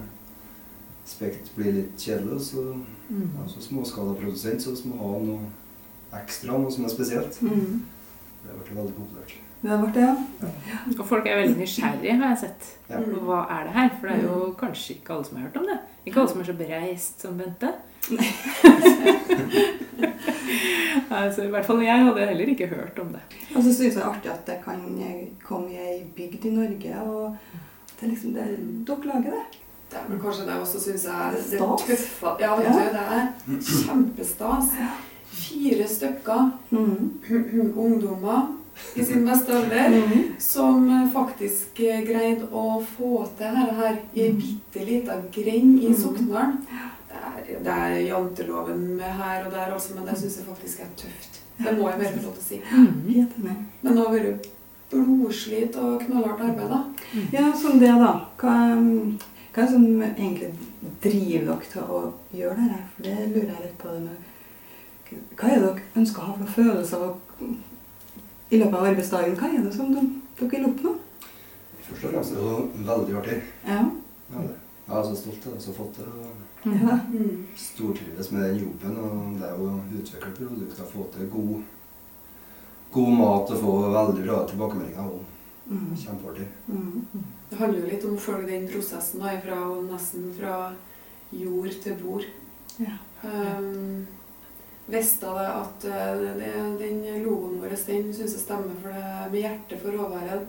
spekt 1.06 1.52
blir 1.56 1.72
litt 1.74 2.00
kjedelig. 2.00 2.42
Så 2.50 2.64
mm. 3.10 3.30
ja, 3.36 3.48
så 3.48 3.62
småskalaprodusent 3.62 4.62
så 4.62 4.76
vi 4.76 4.90
må 4.90 5.00
ha 5.02 5.20
noe 5.24 5.52
ekstra, 6.22 6.60
noe 6.60 6.72
som 6.74 6.86
er 6.86 6.94
spesielt. 6.94 7.42
Mm. 7.42 7.84
Det 8.44 8.52
har 8.52 8.62
blitt 8.62 8.78
veldig 8.78 8.96
populært. 9.00 9.36
Det 9.66 9.72
har 9.72 9.80
vært 9.82 9.96
det, 9.98 10.02
ja. 10.06 10.14
Og 11.00 11.08
folk 11.10 11.26
er 11.26 11.40
veldig 11.40 11.58
nysgjerrige, 11.58 12.16
har 12.20 12.34
jeg 12.36 12.42
sett. 12.44 12.68
Ja. 12.90 13.00
Mm. 13.02 13.16
Hva 13.26 13.40
er 13.50 13.62
det 13.66 13.74
her? 13.74 13.90
For 13.98 14.06
det 14.08 14.16
er 14.16 14.24
jo 14.28 14.36
kanskje 14.60 14.94
ikke 15.00 15.14
alle 15.16 15.26
som 15.26 15.38
har 15.40 15.48
hørt 15.48 15.60
om 15.62 15.68
det. 15.72 15.78
Ikke 16.06 16.20
alle 16.22 16.32
som 16.32 16.42
er 16.44 16.50
så 16.50 16.58
bereist 16.60 17.26
som 17.26 17.40
Bente. 17.40 17.72
altså, 21.10 21.40
I 21.42 21.50
hvert 21.56 21.66
fall 21.66 21.82
jeg 21.82 22.06
hadde 22.06 22.28
heller 22.30 22.52
ikke 22.54 22.68
hørt 22.76 23.00
om 23.02 23.10
det. 23.16 23.24
Og 23.56 23.64
så 23.64 23.72
syns 23.72 23.82
jeg 23.82 23.96
det 23.96 24.04
er 24.04 24.12
artig 24.12 24.32
at 24.36 24.46
det 24.52 24.58
kan 24.68 24.80
komme 25.42 25.74
i 25.74 25.82
ei 25.82 25.98
bygd 26.14 26.46
i 26.46 26.54
Norge, 26.54 26.92
og 27.02 27.26
det 27.96 28.06
er 28.06 28.12
liksom 28.12 28.36
det, 28.38 28.46
dere 28.86 29.10
lager 29.10 29.32
det. 29.40 29.46
Det 29.90 29.98
er 29.98 30.06
vel 30.12 30.22
kanskje 30.22 30.46
det 30.46 30.56
også, 30.60 30.78
syns 30.84 31.04
jeg. 31.10 31.34
Det 31.34 31.44
Stas. 31.58 31.82
tøffe 31.90 32.28
Ja, 32.42 32.54
vet 32.60 32.66
du, 32.70 32.80
det 32.94 33.06
er 33.18 33.24
kjempestas. 33.72 34.66
Fire 35.36 35.88
stykker 35.88 36.52
Mm. 36.72 37.74
ungdommer 37.76 38.48
i 38.96 39.04
sin 39.06 39.26
beste 39.26 39.54
alder 39.56 39.90
Mm. 39.90 40.24
som 40.40 40.90
eh, 40.90 41.10
faktisk 41.14 41.80
eh, 41.80 42.02
greide 42.08 42.48
å 42.52 42.82
få 42.98 43.26
til 43.38 43.48
dette 43.56 43.76
her 43.80 43.98
i 44.14 44.22
ei 44.22 44.32
bitte 44.34 44.86
lita 44.86 45.16
grend 45.32 45.80
i 45.84 45.88
Mm. 45.88 45.96
Sokndalen. 45.96 46.58
Det 47.48 47.64
det 47.64 47.72
er 47.72 48.00
janteloven 48.10 48.80
med 48.98 49.12
her 49.22 49.46
og 49.46 49.52
der, 49.52 49.72
altså, 49.74 49.96
men 49.96 50.06
det 50.06 50.18
syns 50.18 50.38
jeg 50.38 50.46
faktisk 50.48 50.80
er 50.80 50.90
tøft. 50.98 51.40
Det 51.58 51.78
må 51.78 51.90
jeg 51.90 52.00
bare 52.00 52.18
få 52.18 52.24
lov 52.26 52.34
til 52.36 52.44
å 52.44 52.48
si. 52.50 52.62
Mm. 52.72 53.28
Men 53.84 53.96
det 53.96 54.06
har 54.06 54.14
vært 54.14 54.48
blodslit 54.92 55.76
og 55.78 56.02
knallhardt 56.02 56.42
arbeid, 56.42 56.70
da. 56.70 56.84
Ja, 57.32 57.54
som 57.56 57.80
det, 57.80 57.88
da. 57.88 58.12
Hva, 58.38 58.54
hva 59.54 59.64
er 59.64 59.66
det 59.66 59.70
som 59.72 59.86
egentlig 60.02 60.52
driver 61.02 61.46
dere 61.46 61.72
til 61.72 61.82
å 61.82 62.02
gjøre 62.36 62.56
det 62.60 62.70
her? 62.74 62.84
For 62.96 63.04
det 63.04 63.16
lurer 63.34 63.54
jeg 63.54 63.62
litt 63.64 63.78
på. 63.78 63.88
det 63.94 64.02
med 64.02 64.18
Hva 65.36 65.50
er 65.50 65.60
det 65.60 65.68
dere 65.68 66.02
ønsker 66.02 66.22
å 66.22 66.28
ha 66.30 66.36
for 66.42 66.54
følelser 66.58 67.06
i 68.50 68.60
løpet 68.62 68.78
av 68.80 68.88
arbeidsdagen? 68.92 69.38
Hva 69.40 69.52
er 69.52 69.66
det 69.66 69.74
som 69.76 69.94
de, 69.94 70.06
dere 70.40 70.52
vil 70.54 70.68
oppnå? 70.70 70.96
Først 71.86 72.08
og 72.08 72.16
fremst 72.16 72.34
er 72.34 72.48
det 72.50 72.88
veldig 72.90 73.18
artig. 73.22 73.38
Ja. 73.68 73.82
Ja, 74.34 74.42
det. 74.42 74.56
Jeg 74.86 74.98
er 74.98 75.06
så 75.06 75.16
stolt 75.18 75.46
av 75.48 75.54
det 75.54 75.62
som 75.64 75.74
har 75.74 75.80
fått 75.80 76.02
og 76.06 76.44
ja. 76.66 76.98
Mm. 77.14 77.46
Stortrives 77.58 78.32
med 78.34 78.44
den 78.44 78.60
jobben. 78.64 78.98
Og 79.02 79.38
det 79.40 79.48
er 79.48 79.56
jo 79.60 79.70
å 79.70 80.00
utvikle 80.00 80.34
produkter, 80.40 80.90
få 80.90 81.06
til 81.14 81.30
god, 81.34 81.56
god 82.94 83.16
mat 83.20 83.54
og 83.54 83.64
få 83.64 83.78
veldig 83.94 84.26
bra 84.28 84.44
tilbakemeldinger. 84.50 85.08
og 85.14 85.32
Mm. 85.66 85.96
Kjempeartig. 85.98 86.46
Mm. 86.68 87.06
Det 87.50 87.58
handler 87.58 87.80
jo 87.80 87.88
litt 87.90 88.04
om 88.06 88.14
å 88.14 88.22
følge 88.22 88.52
den 88.52 88.68
prosessen 88.70 89.24
da, 89.24 89.32
fra, 89.42 89.56
nesten 89.88 90.28
fra 90.38 90.58
jord 91.34 91.78
til 91.82 91.96
bord. 92.04 92.28
Ja. 92.78 93.00
Um, 93.24 94.06
visste 94.88 95.32
det 95.38 95.48
at 95.50 95.86
eh, 95.90 96.24
det, 96.40 96.52
den 96.82 97.02
logoen 97.24 97.58
vår 97.64 97.74
den 97.88 98.12
syns 98.14 98.36
jeg 98.38 98.44
stemmer 98.44 98.76
for 98.84 98.94
det 98.94 99.32
med 99.32 99.40
hjertet 99.42 99.82
for 99.82 99.98
råværen. 99.98 100.46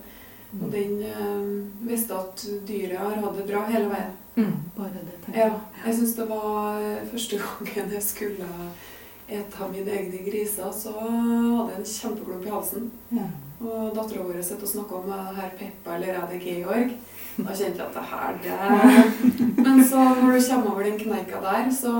Og 0.56 0.68
den 0.72 1.00
øh, 1.02 1.88
visste 1.88 2.14
at 2.14 2.44
dyret 2.68 2.98
har 3.00 3.16
hatt 3.20 3.38
det 3.40 3.46
bra 3.48 3.64
hele 3.70 3.88
veien. 3.90 4.12
Mm. 4.36 4.52
Bare 4.76 4.92
det, 4.92 5.16
tenker 5.24 5.40
Ja, 5.40 5.46
jeg. 5.48 5.86
jeg 5.86 5.94
syns 5.98 6.14
det 6.20 6.28
var 6.28 6.76
eh, 6.80 7.06
første 7.10 7.40
gangen 7.42 7.92
jeg 7.96 8.02
skulle 8.04 8.50
ete 9.26 9.68
mine 9.72 9.90
egne 9.90 10.20
griser, 10.30 10.70
så 10.70 10.92
hadde 11.00 11.72
jeg 11.72 11.80
en 11.80 11.90
kjempeklump 11.90 12.44
i 12.46 12.52
halsen. 12.54 12.90
Ja. 13.16 13.26
Og 13.64 13.94
dattera 13.96 14.22
vår 14.22 14.38
sitter 14.44 14.68
og 14.68 14.70
snakker 14.70 15.00
om 15.00 15.10
er 15.16 15.32
her 15.40 15.54
Peppa 15.58 15.96
eller 15.96 16.20
er 16.20 16.28
det 16.30 16.42
Georg. 16.44 16.92
Da 17.36 17.52
kjente 17.52 17.82
jeg 17.82 17.84
at 17.84 17.96
det 17.96 18.04
her, 18.10 18.36
det 18.42 19.64
Men 19.66 19.82
så 19.84 20.00
når 20.00 20.38
du 20.38 20.44
kommer 20.46 20.70
over 20.70 20.86
den 20.86 20.96
kneika 20.98 21.40
der, 21.42 21.66
så, 21.70 21.92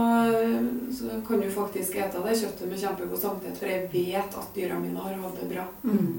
så 0.97 1.19
kan 1.26 1.43
du 1.43 1.50
faktisk 1.52 1.99
ete 2.00 2.23
det 2.25 2.38
kjøttet 2.40 2.71
med 2.71 2.81
kjempegod 2.81 3.21
samvittighet, 3.21 3.59
for 3.61 3.73
jeg 3.73 3.90
vet 3.93 4.38
at 4.40 4.55
dyra 4.57 4.78
mine 4.81 5.02
har 5.05 5.19
hatt 5.21 5.43
det 5.43 5.50
bra. 5.50 5.66
Mm. 5.85 6.14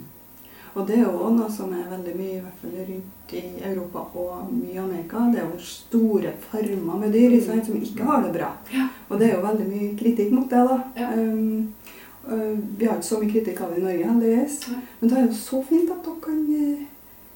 Og 0.78 0.86
det 0.86 1.00
er 1.00 1.08
jo 1.08 1.16
også 1.16 1.34
noe 1.34 1.54
som 1.54 1.72
er 1.74 1.88
veldig 1.90 2.14
mye, 2.14 2.36
i 2.38 2.42
hvert 2.44 2.60
fall 2.62 2.76
rundt 2.78 3.34
i 3.34 3.42
Europa 3.66 4.04
og 4.22 4.52
mye 4.54 4.76
i 4.76 4.82
Amerika, 4.82 5.24
det 5.34 5.40
er 5.42 5.48
jo 5.48 5.64
store 5.66 6.34
farmer 6.52 7.00
med 7.02 7.18
dyr 7.18 7.34
sant, 7.42 7.66
som 7.66 7.80
ikke 7.82 8.06
har 8.06 8.22
det 8.28 8.36
bra. 8.36 8.52
Ja. 8.76 8.86
Og 9.08 9.18
det 9.18 9.32
er 9.32 9.40
jo 9.40 9.48
veldig 9.48 9.66
mye 9.72 9.96
kritikk 9.98 10.36
mot 10.36 10.46
det, 10.52 10.62
da. 10.70 10.78
Ja. 11.00 11.10
Um, 11.18 11.74
uh, 12.28 12.54
vi 12.78 12.86
har 12.86 13.00
ikke 13.00 13.10
så 13.10 13.24
mye 13.24 13.32
kritikk 13.32 13.64
av 13.66 13.74
det 13.74 13.82
i 13.82 13.88
Norge, 13.88 14.12
heldigvis. 14.12 14.60
Men 15.00 15.10
det 15.10 15.18
er 15.18 15.26
jo 15.26 15.40
så 15.40 15.64
fint 15.66 15.90
at 15.96 16.06
dere 16.06 16.22
kan 16.28 16.46
uh, 16.46 16.86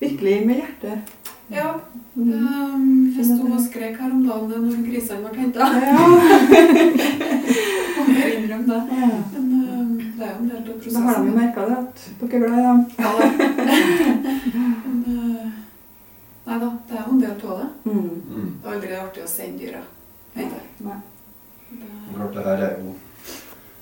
virkelig 0.04 0.38
med 0.46 0.62
hjertet 0.62 1.18
Ja, 1.52 1.68
um, 2.16 3.12
jeg 3.16 3.26
sto 3.28 3.44
og 3.52 3.60
skrek 3.66 3.98
her 4.00 4.12
om 4.14 4.22
dagen 4.24 4.64
når 4.70 4.84
grisene 4.88 5.20
ble 5.26 5.40
henta. 5.42 5.68
Ja. 5.84 5.98
Må 7.98 8.04
jeg 8.16 8.30
innrømme 8.38 8.68
det. 8.70 8.82
ja. 9.02 9.10
Men 9.34 9.46
um, 9.52 9.92
det 10.00 10.24
er 10.24 10.32
jo 10.32 10.38
en 10.38 10.50
del 10.50 10.58
av 10.58 10.64
Da 10.64 10.72
har 10.72 10.76
de 10.76 10.80
prosessen. 10.80 11.28
jo 11.28 11.34
merka 11.36 11.62
det, 11.68 11.78
at 11.82 11.96
dere 12.22 12.36
er 12.36 12.42
glad 12.42 12.56
i 12.56 12.64
dem. 12.68 12.80
Ja 12.98 13.10
da. 13.18 13.24
Men 14.86 14.98
uh, 15.08 15.46
Nei 16.46 16.58
da, 16.64 16.70
det 16.88 16.96
er 16.98 17.04
jo 17.06 17.12
en 17.12 17.22
del 17.22 17.36
av 17.36 17.60
det. 17.62 17.70
Mm. 17.86 18.10
Mm. 18.32 18.50
Det 18.62 18.68
er 18.68 18.74
aldri 18.76 18.94
artig 18.98 19.24
å 19.24 19.30
sende 19.30 19.58
dyra. 19.62 19.84
Nei. 20.36 20.48
Og 21.72 22.16
Klart 22.16 22.34
det 22.36 22.46
her 22.48 22.60
er 22.66 22.74
jo 22.82 22.96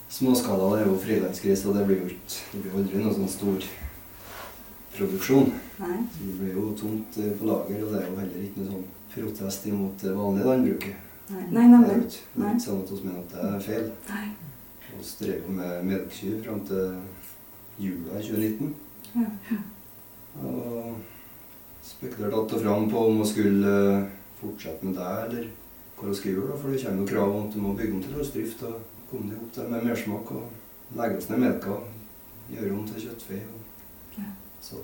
småskala, 0.10 0.66
det 0.74 0.82
er 0.84 0.90
jo 0.90 0.98
frilansgris, 1.06 1.64
og 1.70 1.78
det 1.78 1.86
blir 1.88 2.02
jo 2.04 2.76
aldri 2.82 2.98
noe 3.06 3.14
sånn 3.16 3.32
stor 3.32 3.60
produksjon. 4.98 5.48
Nei. 5.80 6.00
Så 6.14 6.26
det 6.28 6.34
blir 6.40 6.54
jo 6.58 6.66
tomt 6.80 7.18
eh, 7.18 7.32
på 7.40 7.46
lager, 7.48 7.84
og 7.86 7.94
det 7.94 8.02
er 8.02 8.10
jo 8.10 8.18
heller 8.20 8.42
ikke 8.46 8.64
noe 8.64 8.72
sånn 8.72 8.88
protest 9.14 9.66
imot 9.72 10.02
det 10.04 10.16
vanlige 10.18 10.50
landbruket. 10.50 11.06
Nei, 11.30 11.44
Det 11.46 11.54
Nei 11.54 11.64
er 11.64 11.70
jo 11.70 11.78
nemlig. 11.78 11.98
ikke, 12.06 12.24
det 12.36 12.46
er 12.46 12.54
ikke 12.56 12.66
sånn 12.68 12.82
at 12.84 12.92
vi 12.92 13.02
mener 13.08 13.20
at 13.24 13.34
det 13.36 13.48
er 13.54 13.66
feil. 13.70 13.92
Nei. 14.10 14.28
Vi 14.90 15.04
drev 15.20 15.44
jo 15.46 15.52
med 15.60 15.86
melkekyr 15.86 16.40
fram 16.44 16.62
til 16.66 16.96
jula 17.80 18.20
i 18.20 18.24
2019. 18.28 18.76
Ja. 19.16 19.60
Og 20.44 20.96
spekulerte 21.84 22.36
att 22.42 22.54
og 22.54 22.62
fram 22.62 22.90
på 22.92 22.98
om 23.08 23.20
vi 23.20 23.26
skulle 23.26 23.74
eh, 23.98 24.04
fortsette 24.42 24.86
med 24.86 24.96
det, 24.96 25.08
eller 25.26 25.48
hva 26.00 26.10
vi 26.10 26.16
skal 26.16 26.32
gjøre. 26.32 26.48
da, 26.52 26.58
For 26.62 26.70
det 26.70 26.82
kommer 26.84 27.02
jo 27.02 27.08
krav 27.14 27.36
om 27.36 27.48
at 27.48 27.54
du 27.54 27.60
må 27.62 27.74
bygge 27.74 27.94
om 27.96 28.04
til 28.04 28.14
løsdrift 28.18 28.64
og 28.64 28.76
komme 29.12 29.32
deg 29.32 29.40
opp 29.42 29.56
der 29.56 29.70
med 29.70 29.84
mersmak 29.88 30.32
og 30.32 30.50
legge 30.98 31.18
oss 31.18 31.30
ned 31.30 31.40
melka. 31.40 31.80
Gjøre 32.50 32.72
om 32.74 32.86
til 32.88 33.02
kjøttfe 33.08 33.40
og 33.54 33.59
Ja. 34.62 34.78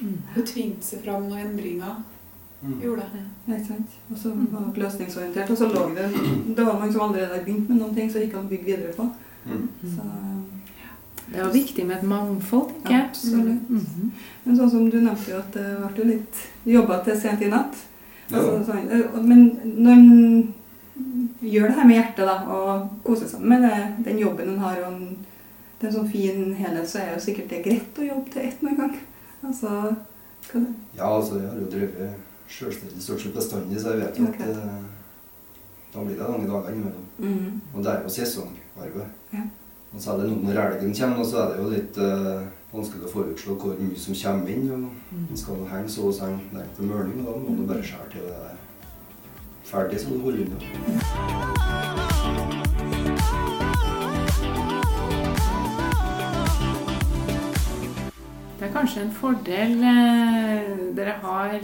Mm. 0.00 0.18
Hun 0.34 0.46
tvingte 0.46 0.86
seg 0.86 1.02
fram 1.04 1.28
noen 1.28 1.46
endringer. 1.46 2.02
Mm. 2.64 2.80
Gjorde 2.80 3.02
det. 3.12 3.22
Ja, 3.46 3.54
Ikke 3.54 3.66
sant? 3.66 3.96
Og 4.10 4.18
så 4.18 4.30
var 4.34 4.72
det 4.74 4.82
løsningsorientert. 4.82 5.50
Og 5.50 5.58
så 5.58 5.68
lå 5.68 5.94
det 5.94 6.08
Det 6.56 6.64
var 6.66 6.78
mange 6.78 6.92
som 6.92 7.00
allerede 7.00 7.26
hadde 7.34 7.44
begynt 7.44 7.68
med 7.68 7.78
noen 7.78 7.94
ting, 7.94 8.10
så 8.12 8.18
gikk 8.22 8.34
han 8.34 8.48
bygge 8.48 8.64
videre 8.64 8.92
på. 8.96 9.08
Mm. 9.46 9.68
Så 9.82 10.02
Det 11.26 11.40
er 11.40 11.44
jo 11.44 11.50
viktig 11.52 11.86
med 11.86 11.96
et 11.96 12.02
mangfold, 12.08 12.68
tenker 12.68 12.90
jeg. 12.90 13.04
absolutt. 13.08 13.70
Mhm. 13.70 14.10
Men 14.44 14.56
sånn 14.56 14.70
som 14.70 14.90
du 14.90 15.00
nevnte 15.00 15.30
jo 15.30 15.38
at 15.38 15.52
det 15.52 15.66
ble 15.94 16.02
jo 16.04 16.08
litt 16.10 16.40
jobba 16.66 16.98
til 17.04 17.20
sent 17.20 17.42
i 17.42 17.48
natt. 17.48 17.76
Ja, 18.30 18.36
Altså, 18.38 18.64
sånn, 18.72 18.88
øh, 18.90 19.22
men 19.24 19.60
når 19.64 19.92
en 19.92 20.54
gjør 21.42 21.66
det 21.68 21.74
her 21.74 21.86
med 21.86 21.96
hjertet 21.96 22.26
da, 22.26 22.36
og 22.48 22.88
koser 23.04 23.28
seg 23.28 23.40
med 23.40 23.62
det, 23.62 24.04
den 24.04 24.18
jobben 24.18 24.48
en 24.48 24.58
har, 24.58 24.76
og 24.84 24.92
en, 24.92 25.16
det 25.78 25.86
er 25.86 25.90
en 25.90 25.96
sånn 25.98 26.12
fin 26.12 26.54
helhet, 26.58 26.88
så 26.90 27.00
er 27.02 27.14
jo 27.14 27.22
sikkert 27.24 27.50
det 27.52 27.62
greit 27.64 27.98
å 27.98 28.06
jobbe 28.06 28.32
til 28.32 28.46
ett 28.48 28.62
med 28.62 28.74
en 28.74 28.82
gang. 28.84 28.94
Altså, 29.44 29.72
hva 30.48 30.60
det? 30.60 30.72
ja, 30.96 31.08
altså 31.08 31.40
jeg 31.40 31.50
har 31.50 31.58
jo 31.60 31.70
drevet 31.72 32.22
sjølstendig 32.54 33.02
stort 33.02 33.24
sett 33.24 33.36
bestandig, 33.36 33.80
så 33.80 33.94
jeg 33.94 34.02
vet 34.04 34.18
jo 34.20 34.28
okay. 34.28 34.48
at 34.48 34.56
eh, 34.62 34.84
da 35.94 36.04
blir 36.04 36.18
det 36.18 36.30
lange 36.30 36.48
dager 36.48 36.72
innimellom. 36.72 37.06
Mm. 37.18 37.60
Og 37.74 37.84
det 37.84 37.92
er 37.92 38.02
jo 38.02 38.14
sesongarbeid. 38.16 39.06
Ja. 39.32 39.44
Og 39.94 40.02
så 40.02 40.10
er 40.10 40.20
det 40.20 40.30
noe 40.30 40.42
når 40.42 40.60
elgen 40.64 40.94
kommer, 40.98 41.22
og 41.22 41.28
så 41.30 41.36
er 41.42 41.52
det 41.52 41.62
jo 41.62 41.70
litt 41.70 42.00
eh, 42.02 42.44
vanskelig 42.74 43.06
å 43.06 43.12
forutslå 43.12 43.56
hvor 43.62 43.78
mye 43.78 44.00
som 44.00 44.18
kommer 44.18 44.52
inn. 44.54 44.66
og 44.74 44.90
Den 45.30 45.38
skal 45.38 45.64
henge 45.70 45.94
så 45.94 46.08
og 46.10 46.16
så 46.16 46.30
nær 46.34 46.68
til 46.76 46.90
mørning, 46.90 47.22
og 47.22 47.30
da 47.30 47.38
må 47.44 47.56
du 47.58 47.64
bare 47.68 47.86
skjære 47.86 48.10
til 48.16 48.28
det 48.28 48.36
er 48.50 48.60
ferdig, 49.64 50.00
så 50.02 50.10
du 50.10 50.20
holder 50.26 50.40
unna. 50.48 50.58
Det 52.54 52.63
kanskje 58.74 59.02
en 59.04 59.12
fordel 59.14 59.74
eh, 59.86 60.68
dere 60.96 61.14
har 61.22 61.54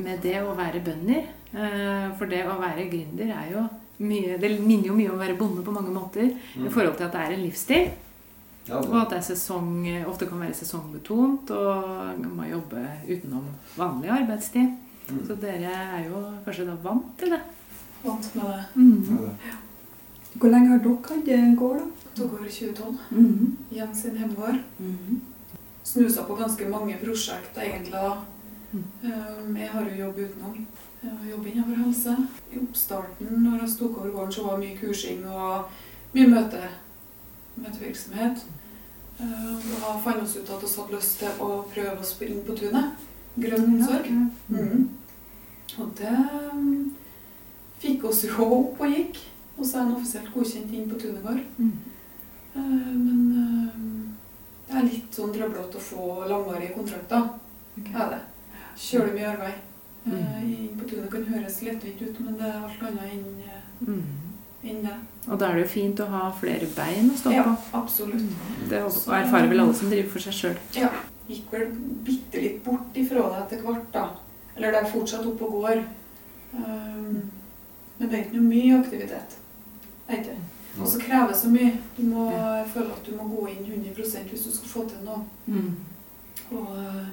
med 0.00 0.20
det 0.24 0.36
å 0.42 0.54
være 0.58 0.80
bønder. 0.86 1.26
Eh, 1.52 2.08
for 2.18 2.30
det 2.30 2.44
å 2.46 2.58
være 2.60 2.88
gründer 2.92 3.32
er 3.34 3.48
jo 3.56 3.64
mye 4.00 4.38
Det 4.40 4.48
minner 4.64 4.86
jo 4.88 4.94
mye 4.96 5.10
om 5.10 5.18
å 5.18 5.20
være 5.20 5.34
bonde 5.36 5.62
på 5.66 5.72
mange 5.74 5.92
måter. 5.92 6.30
I 6.56 6.70
forhold 6.72 6.96
til 6.96 7.04
at 7.08 7.12
det 7.12 7.20
er 7.26 7.34
en 7.36 7.42
livsstil. 7.44 7.90
Ja, 8.68 8.78
Og 8.78 8.94
at 9.00 9.10
det 9.10 9.18
er 9.18 9.24
sesong, 9.26 9.72
ofte 10.08 10.26
kan 10.30 10.40
være 10.40 10.54
sesongbetont 10.54 11.50
og 11.52 12.20
man 12.20 12.36
må 12.38 12.46
jobbe 12.48 12.84
utenom 13.08 13.48
vanlig 13.76 14.10
arbeidstid. 14.14 14.70
mm. 15.10 15.24
Så 15.26 15.34
dere 15.42 15.72
er 15.98 16.04
jo 16.06 16.20
kanskje 16.46 16.66
da 16.68 16.76
vant 16.84 17.10
til 17.18 17.30
det. 17.34 17.40
Vant 18.04 18.30
med 18.36 18.44
det. 18.44 18.56
ja, 18.56 18.64
Mm. 18.76 19.02
det. 19.18 19.56
Hvor 20.38 20.48
lenge 20.50 20.68
har 20.68 20.78
dere 20.78 20.96
hatt 21.08 21.28
en 21.28 21.56
gård, 21.56 21.78
da? 21.78 21.84
Tok 22.14 22.32
over 22.38 22.46
i 22.46 22.50
2012. 22.50 22.98
Mm. 23.10 23.56
Jens 23.72 24.02
sin 24.02 24.16
hjemgård. 24.16 24.60
Mm. 24.78 25.20
Snusa 25.90 26.22
på 26.22 26.34
ganske 26.38 26.68
mange 26.70 26.98
prosjekter 27.02 27.62
egentlig 27.66 27.92
da. 27.92 28.12
Mm. 28.72 28.84
Um, 29.02 29.56
Jeg 29.56 29.68
har 29.68 29.88
jo 29.88 29.96
jobb 30.04 30.18
utenom. 30.18 30.66
Jeg 31.02 31.10
har 31.10 31.30
jobb 31.30 31.46
innenfor 31.46 31.82
helse. 31.84 32.16
I 32.52 32.58
oppstarten 32.62 33.42
når 33.42 33.64
jeg 33.64 33.78
tok 33.78 33.98
over 33.98 34.10
gården, 34.10 34.32
så 34.32 34.44
var 34.44 34.56
det 34.56 34.68
mye 34.68 34.78
kursing 34.78 35.24
og 35.26 35.64
mye 36.14 36.28
møte, 36.28 36.62
møtevirksomhet. 37.56 38.44
Um, 39.20 39.58
Da 39.80 39.96
fant 40.04 40.22
vi 40.22 40.40
ut 40.40 40.50
at 40.50 40.62
vi 40.62 40.70
hadde 40.76 40.94
lyst 40.96 41.18
til 41.18 41.42
å 41.42 41.50
prøve 41.74 41.98
oss 41.98 42.14
på 42.14 42.24
Inn 42.28 42.44
på 42.46 42.56
tunet. 42.56 43.06
Grønn 43.40 43.66
omsorg. 43.74 44.06
Mm. 44.48 44.88
Og 45.78 45.90
det 45.98 46.14
um, 46.52 46.94
fikk 47.82 48.04
oss 48.04 48.24
jo 48.24 48.46
opp 48.46 48.80
og 48.80 48.94
gikk. 48.94 49.18
Og 49.58 49.66
så 49.66 49.78
er 49.78 49.88
den 49.88 49.96
offisielt 49.96 50.30
godkjent 50.34 50.72
inn 50.72 50.88
på 50.90 51.00
tunet 51.02 51.22
gård. 51.26 51.42
Mm. 51.58 51.72
Men 52.54 53.99
det 54.70 54.78
er 54.78 54.86
litt 54.86 55.12
sånn 55.16 55.32
trøblete 55.34 55.76
å 55.80 55.82
få 55.82 56.06
langvarige 56.30 56.74
kontrakter. 56.76 57.28
Okay. 57.80 57.94
Er 57.94 58.10
det. 58.14 58.20
Kjølig 58.78 59.14
mye 59.18 59.32
arbeid. 59.34 59.54
Eh, 59.54 59.66
Mm. 60.00 60.44
Inn 60.48 60.76
på 60.80 60.86
tunet 60.88 61.10
kan 61.12 61.24
høres 61.28 61.58
lettvint 61.62 62.00
ut, 62.02 62.20
men 62.24 62.36
det 62.38 62.46
er 62.48 62.62
alt 62.64 62.82
annet 62.82 63.10
enn 63.12 63.42
eh, 63.44 63.86
Mm. 63.86 64.82
det. 64.82 64.94
Og 65.28 65.38
da 65.38 65.46
er 65.50 65.54
det 65.54 65.62
jo 65.66 65.68
fint 65.74 66.00
å 66.00 66.06
ha 66.08 66.30
flere 66.40 66.66
bein 66.76 67.10
å 67.10 67.16
stå 67.16 67.32
Ja, 67.34 67.42
på. 67.44 67.56
absolutt. 67.82 68.24
Det 68.68 68.78
erfarer 68.80 69.48
vel 69.48 69.60
alle 69.60 69.74
som 69.74 69.90
driver 69.90 70.08
for 70.10 70.18
seg 70.20 70.32
sjøl. 70.32 70.56
Ja. 70.74 70.88
Gikk 71.28 71.50
vel 71.52 71.66
bitte 72.04 72.40
litt 72.42 72.64
bort 72.64 72.94
ifra 72.94 73.28
det 73.28 73.42
etter 73.58 73.62
hvert, 73.66 73.92
da. 73.92 74.08
Eller 74.56 74.72
det 74.72 74.80
er 74.82 74.90
fortsatt 74.90 75.26
oppe 75.26 75.42
og 75.44 75.52
går. 75.62 75.84
Um, 76.54 77.30
men 77.98 78.08
det 78.08 78.12
er 78.18 78.24
ikke 78.24 78.40
noe 78.40 78.48
mye 78.48 78.80
aktivitet. 78.80 79.36
Det 80.08 80.16
er 80.16 80.22
ikke. 80.22 80.36
Og 80.78 80.86
så 80.88 81.00
krever 81.02 81.32
det 81.32 81.38
så 81.40 81.50
mye. 81.50 81.72
Du 81.96 82.02
må 82.06 82.26
føle 82.70 82.92
at 82.94 83.06
du 83.06 83.16
må 83.16 83.26
gå 83.28 83.46
inn 83.50 83.64
100% 83.66 84.30
hvis 84.30 84.44
du 84.46 84.52
skal 84.54 84.68
få 84.74 84.84
til 84.88 85.02
noe. 85.04 85.24
Mm. 85.46 85.72
Og 86.50 86.76
øh, 86.78 87.08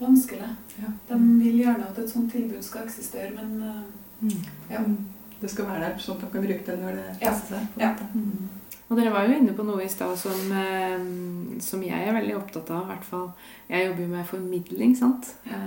vanskelig. 0.00 0.50
Ja. 0.78 0.92
De 1.08 1.20
vil 1.42 1.62
gjerne 1.62 1.88
at 1.88 1.98
et 1.98 2.10
sånt 2.10 2.32
tilbud 2.32 2.62
skal 2.62 2.86
eksistere, 2.86 3.32
men 3.36 3.62
eh, 3.62 4.36
Ja. 4.70 4.82
Mm. 4.82 4.98
Det 5.40 5.50
skal 5.50 5.68
være 5.68 5.84
der, 5.84 5.98
sånn 6.02 6.16
at 6.16 6.24
dere 6.24 6.32
kan 6.32 6.46
bruke 6.48 6.64
det 6.66 6.78
når 6.80 6.96
det 6.98 7.10
passer 7.20 7.52
seg. 7.52 7.66
Ja. 7.78 7.92
måte. 7.94 8.06
Mm. 8.14 8.48
Og 8.88 8.96
dere 8.96 9.12
var 9.12 9.28
jo 9.28 9.36
inne 9.36 9.52
på 9.54 9.66
noe 9.68 9.84
i 9.84 9.90
stad 9.92 10.16
som, 10.18 10.52
eh, 10.58 11.04
som 11.62 11.82
jeg 11.84 12.08
er 12.08 12.16
veldig 12.16 12.34
opptatt 12.40 12.72
av. 12.74 12.82
i 12.82 12.90
hvert 12.92 13.04
fall. 13.04 13.28
Jeg 13.68 13.86
jobber 13.86 14.02
jo 14.02 14.08
med 14.16 14.26
formidling. 14.26 14.96
sant? 14.96 15.34
Ja. 15.46 15.60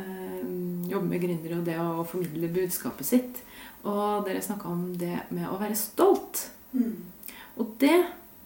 jobber 0.92 1.08
med 1.08 1.22
gründere 1.22 1.58
og 1.58 1.66
det 1.66 1.78
å 1.80 2.04
formidle 2.04 2.50
budskapet 2.52 3.06
sitt. 3.06 3.38
Og 3.86 4.26
dere 4.26 4.42
snakka 4.42 4.68
om 4.68 4.98
det 4.98 5.22
med 5.30 5.48
å 5.48 5.60
være 5.60 5.76
stolt. 5.76 6.50
Mm. 6.74 6.96
Og 7.62 7.74
det 7.80 7.98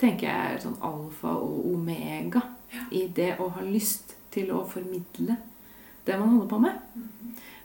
tenker 0.01 0.27
jeg 0.27 0.53
er 0.55 0.61
sånn 0.63 0.79
alfa 0.83 1.35
og 1.39 1.67
omega 1.73 2.41
i 2.91 3.05
det 3.15 3.35
å 3.39 3.47
ha 3.55 3.61
lyst 3.63 4.15
til 4.33 4.49
å 4.51 4.65
formidle 4.67 5.37
det 6.05 6.17
man 6.19 6.29
holder 6.33 6.49
på 6.51 6.59
med. 6.59 7.03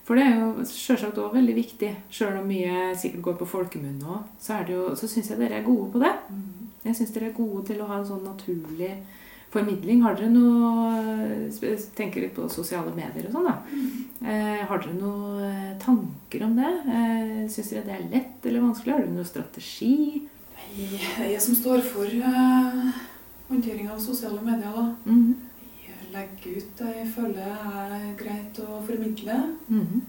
For 0.07 0.19
det 0.19 0.25
er 0.27 0.39
jo 0.41 0.65
selvsagt 0.67 1.19
også 1.19 1.35
veldig 1.37 1.55
viktig. 1.55 1.91
Sjøl 2.11 2.39
om 2.41 2.47
mye 2.51 2.91
sikkert 2.99 3.23
går 3.27 3.35
på 3.41 3.49
folkemunne 3.53 4.07
òg, 4.15 4.29
så, 4.43 4.61
jo- 4.69 4.95
så 4.99 5.07
syns 5.11 5.31
jeg 5.31 5.39
dere 5.39 5.59
er 5.61 5.67
gode 5.67 5.91
på 5.93 6.01
det. 6.03 6.13
Jeg 6.85 6.97
syns 6.97 7.13
dere 7.15 7.29
er 7.31 7.37
gode 7.37 7.67
til 7.69 7.81
å 7.83 7.87
ha 7.91 7.99
en 8.01 8.07
sånn 8.09 8.25
naturlig 8.25 8.93
formidling. 9.53 10.03
Har 10.07 10.15
dere 10.17 10.31
noe 10.31 11.51
Tenker 11.97 12.23
litt 12.25 12.35
på 12.37 12.47
sosiale 12.49 12.93
medier 12.95 13.27
og 13.29 13.35
sånn, 13.35 13.49
da. 13.51 13.57
Eh, 14.31 14.63
har 14.71 14.79
dere 14.83 14.95
noen 14.97 15.43
eh, 15.45 15.73
tanker 15.83 16.45
om 16.47 16.55
det? 16.57 16.71
Eh, 16.87 17.49
syns 17.51 17.71
dere 17.75 17.85
det 17.89 17.97
er 17.99 18.09
lett 18.15 18.47
eller 18.47 18.65
vanskelig? 18.65 18.95
Har 18.95 19.03
dere 19.05 19.15
noen 19.17 19.29
strategi? 19.29 20.23
Jeg, 20.79 21.33
jeg 21.33 21.41
som 21.43 21.55
står 21.59 21.83
for 21.83 22.07
uh, 22.07 22.91
håndtering 23.51 23.89
av 23.91 23.99
sosiale 24.03 24.41
medier, 24.45 24.71
da. 24.77 24.85
Mhm. 25.05 25.35
Jeg 25.87 26.13
legger 26.15 26.57
ut 26.59 26.71
det 26.79 26.93
jeg 26.97 27.09
føler 27.15 27.51
er 27.71 28.07
greit 28.19 28.61
å 28.63 28.81
formidle. 28.87 29.39
Mhm. 29.69 30.01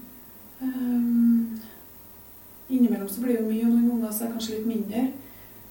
Um, 0.62 1.60
innimellom 2.70 3.08
så 3.10 3.22
blir 3.24 3.36
det 3.36 3.42
jo 3.42 3.48
mye, 3.50 3.66
og 3.66 3.72
noen 3.74 3.88
ganger 3.90 4.12
så 4.14 4.24
er 4.24 4.28
det 4.30 4.36
kanskje 4.38 4.56
litt 4.58 4.70
mindre. 4.70 5.02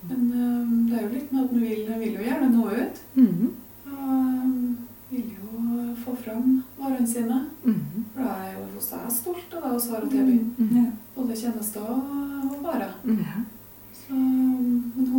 Men 0.10 0.21
um, 0.33 0.75
det 0.89 0.98
er 0.98 1.05
jo 1.05 1.13
litt 1.15 1.31
med 1.31 1.43
at 1.43 1.51
man 1.55 1.62
vil, 1.62 1.83
vil 2.03 2.17
jo 2.17 2.27
gjerne 2.27 2.51
nå 2.51 2.67
ut. 2.75 3.01
Mhm. 3.15 3.51
Og 3.91 4.01
um, 4.01 4.77
vil 5.12 5.31
jo 5.38 5.95
få 6.03 6.15
fram 6.25 6.51
varene 6.79 7.07
sine. 7.07 7.45
Mhm. 7.63 8.05
For 8.13 8.24
da 8.27 8.36
er 8.36 8.51
jeg 8.51 8.60
jo 8.60 8.67
hos 8.75 8.91
deg 8.91 9.15
stolt 9.21 9.55
av 9.55 9.65
det 9.69 9.74
vi 9.88 9.95
har 9.95 10.05
å 10.05 10.12
tilby. 10.12 10.86
Både 11.15 11.36
tjenester 11.39 11.89
og 11.95 12.55
varer. 12.63 12.93
Så, 14.01 14.15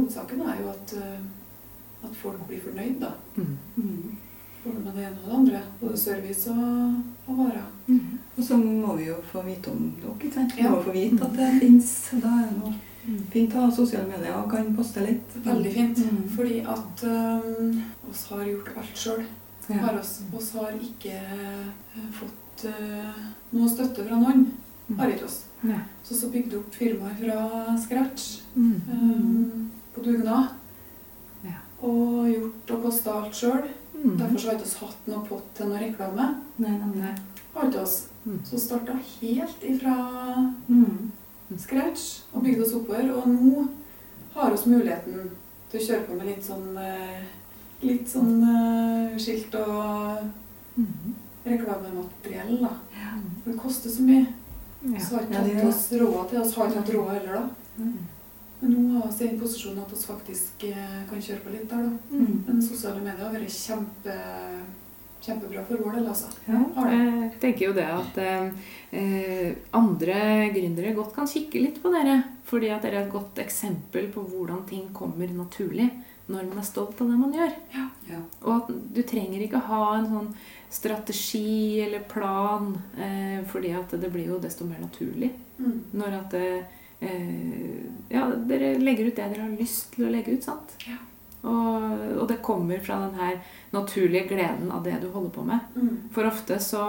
hovedsaken 0.03 0.41
er 0.43 0.61
jo 0.61 0.69
at, 0.75 0.95
uh, 0.99 2.05
at 2.11 2.17
folk 2.21 2.43
blir 2.49 2.61
fornøyd, 2.61 3.01
da. 3.01 3.13
Mm. 3.37 3.57
Mm. 3.77 4.17
Både 4.65 4.79
med 4.85 4.93
det 4.95 5.05
ene 5.09 5.19
og 5.23 5.29
det 5.29 5.35
andre. 5.41 5.61
Både 5.81 5.97
service 5.99 6.51
og, 6.51 6.95
og 7.27 7.39
varer. 7.39 7.65
Mm. 7.89 8.19
Og 8.37 8.45
så 8.47 8.57
må 8.63 8.97
vi 8.99 9.09
jo 9.09 9.17
få 9.33 9.43
vite 9.47 9.71
om 9.73 9.89
dere. 10.01 10.15
ikke 10.21 10.35
sant? 10.35 10.53
Vi 10.57 10.63
Ja. 10.63 10.71
må 10.71 10.83
få 10.83 10.93
vite 10.95 11.25
at 11.25 11.33
det 11.39 11.49
fins. 11.61 12.11
Da 12.23 12.29
er 12.29 12.49
det 12.51 12.59
noe 12.61 12.75
Mhm. 13.05 13.23
fint 13.33 13.55
å 13.59 13.61
ha 13.65 13.71
sosiale 13.75 14.07
medier 14.07 14.37
og 14.39 14.51
kan 14.51 14.77
poste 14.77 15.01
litt. 15.03 15.33
Veldig 15.45 15.73
fint. 15.75 15.99
Mm. 15.99 16.29
Fordi 16.37 16.61
at 16.61 17.03
um, 17.03 17.83
oss 18.11 18.27
har 18.31 18.45
gjort 18.47 18.69
alt 18.77 18.95
sjøl. 18.97 19.25
Ja. 19.69 19.91
Oss, 19.99 20.21
oss 20.37 20.53
har 20.53 20.71
ikke 20.79 21.11
eh, 21.11 22.07
fått 22.13 22.65
uh, 22.67 23.19
noe 23.53 23.69
støtte 23.69 24.07
fra 24.07 24.21
noen. 24.21 24.47
Har 24.99 25.09
ikke 25.11 25.25
oss. 25.25 25.41
Ja. 25.67 25.81
Så 26.05 26.15
så 26.15 26.31
bygde 26.31 26.59
opp 26.61 26.75
firmaet 26.75 27.19
fra 27.19 27.77
scratch 27.79 28.41
Mm. 28.55 28.81
um, 28.93 29.71
på 29.95 30.05
dugnad. 30.05 30.55
Ja. 31.47 31.59
Og 31.85 32.31
gjort 32.31 32.75
og 32.77 32.87
kosta 32.87 33.19
alt 33.21 33.37
sjøl. 33.37 33.69
Mm. 33.93 34.17
Derfor 34.19 34.39
så 34.39 34.49
har 34.49 34.57
ikke 34.57 34.69
oss 34.69 34.81
hatt 34.81 35.11
noe 35.11 35.27
pott 35.29 35.53
til 35.57 35.69
noe 35.71 35.83
reklame. 35.83 36.29
Nei, 36.63 36.73
nei, 36.79 36.91
nei. 36.97 37.13
Har 37.53 37.69
ikke 37.69 37.85
oss. 37.85 37.99
Mm. 38.25 38.41
Så 38.47 38.61
starta 38.61 38.97
helt 39.21 39.67
ifra 39.67 39.97
Mm. 40.69 41.11
scratch 41.59 42.23
og 42.33 42.43
bygde 42.43 42.65
oss 42.65 42.75
oppover. 42.75 43.13
Og 43.13 43.29
nå 43.29 43.69
har 44.35 44.51
vi 44.51 44.71
muligheten 44.71 45.31
til 45.71 45.81
å 45.81 45.87
kjøre 45.87 46.07
på 46.07 46.17
med 46.17 46.27
litt 46.27 46.45
sånn 46.45 46.77
eh, 46.81 47.23
Litt 47.83 48.07
sånn 48.07 48.37
uh, 48.47 49.17
skilt 49.19 49.51
og 49.59 50.21
mm. 50.77 51.15
reklamemateriell, 51.43 52.61
da. 52.61 52.77
Ja. 52.95 53.17
For 53.43 53.51
det 53.51 53.59
koster 53.59 53.91
så 53.91 54.05
mye. 54.07 54.29
Ja. 54.87 55.01
Så 55.03 55.17
har 55.17 55.25
ikke 55.27 55.41
tatt 55.49 55.67
oss 55.67 55.81
råd 55.99 56.29
til 56.31 56.39
oss 56.39 56.55
har 56.55 56.71
ikke 56.71 56.79
hatt 56.79 56.93
råd 56.95 57.11
heller, 57.17 57.41
da. 57.41 57.83
Men 58.63 58.73
nå 58.79 59.01
har 59.03 59.11
vi 59.19 59.27
i 59.27 59.39
posisjonen 59.41 59.83
at 59.83 59.91
vi 59.91 59.99
faktisk 60.07 60.65
eh, 60.71 61.01
kan 61.11 61.19
kjøre 61.23 61.43
på 61.43 61.51
litt 61.55 61.67
der, 61.71 61.83
da. 61.89 62.15
Mm. 62.15 62.37
Men 62.47 62.63
sosiale 62.63 63.01
medier 63.03 63.25
har 63.27 63.35
vært 63.35 63.51
kjempe, 63.57 64.15
kjempebra 65.23 65.65
for 65.67 65.83
vår 65.83 65.97
del, 65.99 66.07
altså. 66.13 66.31
Ja, 66.47 66.61
Har 66.77 66.91
det. 66.91 67.01
jeg 67.03 67.41
tenker 67.43 67.67
jo 67.69 67.75
det 67.77 67.89
at 67.91 68.21
eh, 68.23 69.53
andre 69.75 70.21
gründere 70.55 70.95
godt 70.97 71.13
kan 71.17 71.27
kikke 71.31 71.63
litt 71.63 71.83
på 71.83 71.91
dere. 71.95 72.21
Fordi 72.49 72.71
at 72.75 72.83
dere 72.87 73.01
er 73.03 73.07
et 73.07 73.13
godt 73.15 73.39
eksempel 73.43 74.09
på 74.15 74.25
hvordan 74.31 74.65
ting 74.69 74.89
kommer 74.95 75.31
naturlig 75.35 75.91
når 76.33 76.47
man 76.49 76.59
er 76.63 76.65
stolt 76.67 77.01
av 77.03 77.09
det 77.11 77.19
man 77.19 77.33
gjør. 77.35 77.55
Ja. 77.75 78.19
Og 78.47 78.53
at 78.61 78.69
du 78.95 79.01
trenger 79.07 79.43
ikke 79.43 79.61
ha 79.67 79.81
en 79.99 80.07
sånn 80.11 80.29
strategi 80.73 81.81
eller 81.85 82.05
plan, 82.09 82.71
eh, 82.97 83.43
fordi 83.51 83.73
at 83.77 83.91
det 84.01 84.11
blir 84.15 84.31
jo 84.31 84.39
desto 84.43 84.65
mer 84.69 84.81
naturlig 84.87 85.33
Mm. 85.63 85.83
når 85.93 86.15
at 86.17 86.33
eh, 86.35 86.63
ja, 88.13 88.27
dere 88.49 88.75
legger 88.79 89.09
ut 89.11 89.17
det 89.17 89.31
dere 89.33 89.43
har 89.47 89.57
lyst 89.59 89.95
til 89.97 90.07
å 90.07 90.13
legge 90.13 90.37
ut. 90.37 90.45
sant? 90.45 90.75
Ja. 90.87 90.99
Og, 91.43 91.85
og 92.23 92.29
det 92.31 92.37
kommer 92.47 92.79
fra 92.79 93.01
den 93.03 93.17
her 93.19 93.41
naturlige 93.75 94.29
gleden 94.31 94.69
av 94.71 94.85
det 94.87 95.01
du 95.03 95.09
holder 95.11 95.31
på 95.35 95.43
med. 95.49 95.59
Mm. 95.75 95.97
For 96.15 96.29
ofte 96.29 96.59
så 96.63 96.83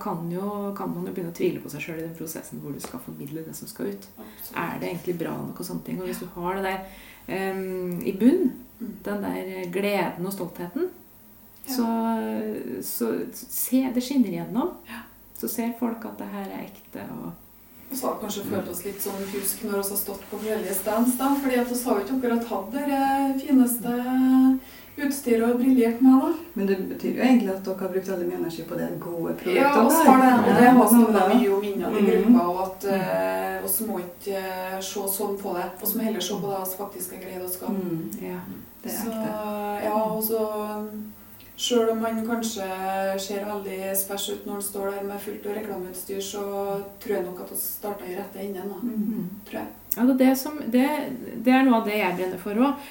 kan, 0.00 0.30
jo, 0.32 0.72
kan 0.78 0.94
man 0.94 1.04
jo 1.04 1.12
begynne 1.12 1.34
å 1.34 1.36
tvile 1.36 1.60
på 1.60 1.68
seg 1.74 1.82
sjøl 1.84 1.98
i 2.00 2.06
den 2.06 2.14
prosessen 2.16 2.62
hvor 2.62 2.72
du 2.72 2.80
skal 2.80 3.02
formidle 3.04 3.42
det 3.44 3.52
som 3.58 3.68
skal 3.68 3.90
ut. 3.92 4.06
Absolutt. 4.16 4.54
Er 4.62 4.78
det 4.80 4.88
egentlig 4.94 5.18
bra 5.20 5.34
nok? 5.36 5.60
Og 5.60 5.68
sånne 5.68 5.84
ting. 5.90 6.00
Og 6.00 6.08
hvis 6.08 6.22
du 6.24 6.30
har 6.38 6.56
det 6.56 6.64
der 6.70 7.52
um, 7.52 8.00
i 8.02 8.14
bunn, 8.16 8.48
Mm. 8.78 8.92
den 9.02 9.22
der 9.24 9.70
gleden 9.74 10.26
og 10.26 10.32
stoltheten, 10.32 10.84
Ja. 11.66 11.72
så, 11.74 11.86
så 12.86 13.08
se, 13.34 13.80
det 13.92 14.04
skinner 14.06 14.28
igjennom. 14.30 14.68
Ja. 14.86 15.00
Så 15.34 15.48
ser 15.50 15.72
folk 15.80 16.04
at 16.06 16.20
det 16.20 16.28
her 16.30 16.46
er 16.46 16.60
ekte. 16.68 17.02
og 17.18 17.32
Vi 17.90 17.96
har 18.02 18.16
kanskje 18.20 18.42
følt 18.50 18.68
oss 18.68 18.84
litt 18.84 19.00
sånn 19.02 19.22
husk 19.32 19.62
når 19.64 19.70
vi 19.70 19.76
har 19.78 19.96
stått 19.96 20.24
på 20.30 20.36
forskjellige 20.38 20.74
stands, 20.76 21.14
da. 21.18 21.30
fordi 21.42 21.56
at 21.62 21.70
vi 21.72 21.78
har 21.84 21.94
jo 21.94 22.04
ikke 22.04 22.16
akkurat 22.18 22.50
hatt 22.52 22.72
det 22.74 22.84
eh, 22.98 23.38
fineste 23.46 23.94
utstyret 24.98 25.44
og 25.52 25.60
briljert 25.60 26.00
med, 26.02 26.16
da. 26.24 26.30
Men 26.58 26.66
det 26.66 26.76
betyr 26.90 27.12
jo 27.16 27.22
egentlig 27.22 27.52
at 27.52 27.60
dere 27.64 27.78
har 27.84 27.92
brukt 27.94 28.08
veldig 28.10 28.26
mye 28.28 28.38
energi 28.40 28.64
på 28.66 28.78
det 28.80 28.88
gode 29.00 29.34
produktet. 29.38 29.60
Ja, 29.62 29.84
vi 29.88 30.08
har 30.08 30.22
det. 30.24 30.32
Og 30.38 30.48
det 30.58 30.70
har 30.78 30.88
stått 30.92 31.18
mye 31.34 31.52
om 31.56 31.66
innad 31.68 31.92
i 31.96 32.02
Mm. 32.02 32.08
gruppa, 32.10 32.46
og 32.48 32.58
at 32.66 32.84
eh, 32.84 33.68
vi 33.78 33.86
må 33.86 33.98
ikke 34.02 34.40
eh, 34.42 34.80
se 34.80 35.04
sånn 35.16 35.36
på 35.42 35.54
det. 35.54 35.68
Vi 35.84 35.92
må 35.98 36.04
heller 36.08 36.20
se 36.20 36.34
på 36.42 36.50
det 36.50 36.58
vi 36.64 36.80
faktisk 36.82 37.14
har 37.14 37.22
greid 37.24 37.44
å 37.46 37.52
skape. 37.52 37.72
Mm. 37.72 38.10
ja. 38.32 38.40
Det 38.82 38.90
er 38.92 38.98
Så 38.98 39.10
ekte. 39.10 39.84
ja, 39.84 39.94
og 40.04 40.22
så 40.22 40.42
Sjøl 41.58 41.88
om 41.90 41.98
man 41.98 42.20
kanskje 42.22 42.66
ser 43.18 43.42
veldig 43.48 43.90
spæsj 43.98 44.28
ut 44.30 44.44
når 44.46 44.52
man 44.52 44.62
står 44.62 44.92
der 44.94 45.06
med 45.08 45.22
fullt 45.24 45.46
av 45.48 45.56
reklameutstyr, 45.58 46.20
så 46.22 46.42
tror 47.02 47.14
jeg 47.16 47.24
nok 47.24 47.40
at 47.42 47.50
vi 47.50 47.58
starta 47.58 48.06
i 48.06 48.14
rette 48.14 48.44
enden. 48.44 48.70
da. 48.70 48.78
Mm. 48.78 49.24
Tror 49.48 49.58
jeg. 49.58 49.72
Ja, 49.96 50.04
det, 50.06 50.18
det, 50.20 50.30
som, 50.38 50.60
det, 50.70 50.86
det 51.42 51.52
er 51.52 51.66
noe 51.66 51.80
av 51.80 51.88
det 51.90 51.98
jeg 51.98 52.14
brenner 52.20 52.42
for 52.44 52.62
òg. 52.62 52.86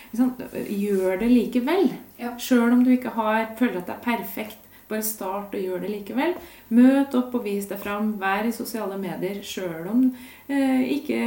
Gjør 0.68 1.22
det 1.22 1.30
likevel. 1.32 1.94
Ja. 2.20 2.34
Sjøl 2.36 2.74
om 2.76 2.84
du 2.84 2.92
ikke 2.92 3.16
har, 3.16 3.54
føler 3.60 3.80
at 3.80 3.88
det 3.88 3.96
er 3.96 4.04
perfekt. 4.04 4.67
Bare 4.88 5.04
start 5.04 5.56
og 5.58 5.60
gjør 5.60 5.82
det 5.84 5.90
likevel. 5.92 6.36
Møt 6.72 7.16
opp 7.20 7.34
og 7.36 7.44
vis 7.44 7.66
deg 7.68 7.80
fram. 7.84 8.14
Vær 8.22 8.48
i 8.48 8.54
sosiale 8.56 8.96
medier 9.02 9.42
sjøl 9.44 9.88
om 9.92 10.06
eh, 10.48 10.84
ikke 10.96 11.20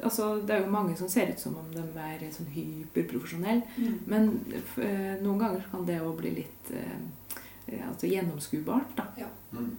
Altså, 0.00 0.38
det 0.48 0.54
er 0.54 0.62
jo 0.62 0.70
mange 0.72 0.94
som 0.96 1.08
ser 1.12 1.28
ut 1.28 1.40
som 1.42 1.58
om 1.60 1.66
de 1.74 1.82
er 2.00 2.22
sånn 2.32 2.48
hyperprofesjonelle. 2.54 3.62
Men 4.08 4.30
eh, 4.80 5.18
noen 5.20 5.38
ganger 5.42 5.66
kan 5.70 5.84
det 5.84 5.98
òg 6.00 6.14
bli 6.22 6.30
litt 6.38 6.70
eh, 6.72 6.96
eh, 7.68 7.82
altså 7.90 8.08
gjennomskuebart. 8.08 8.96
da. 8.96 9.28
Mm. 9.52 9.70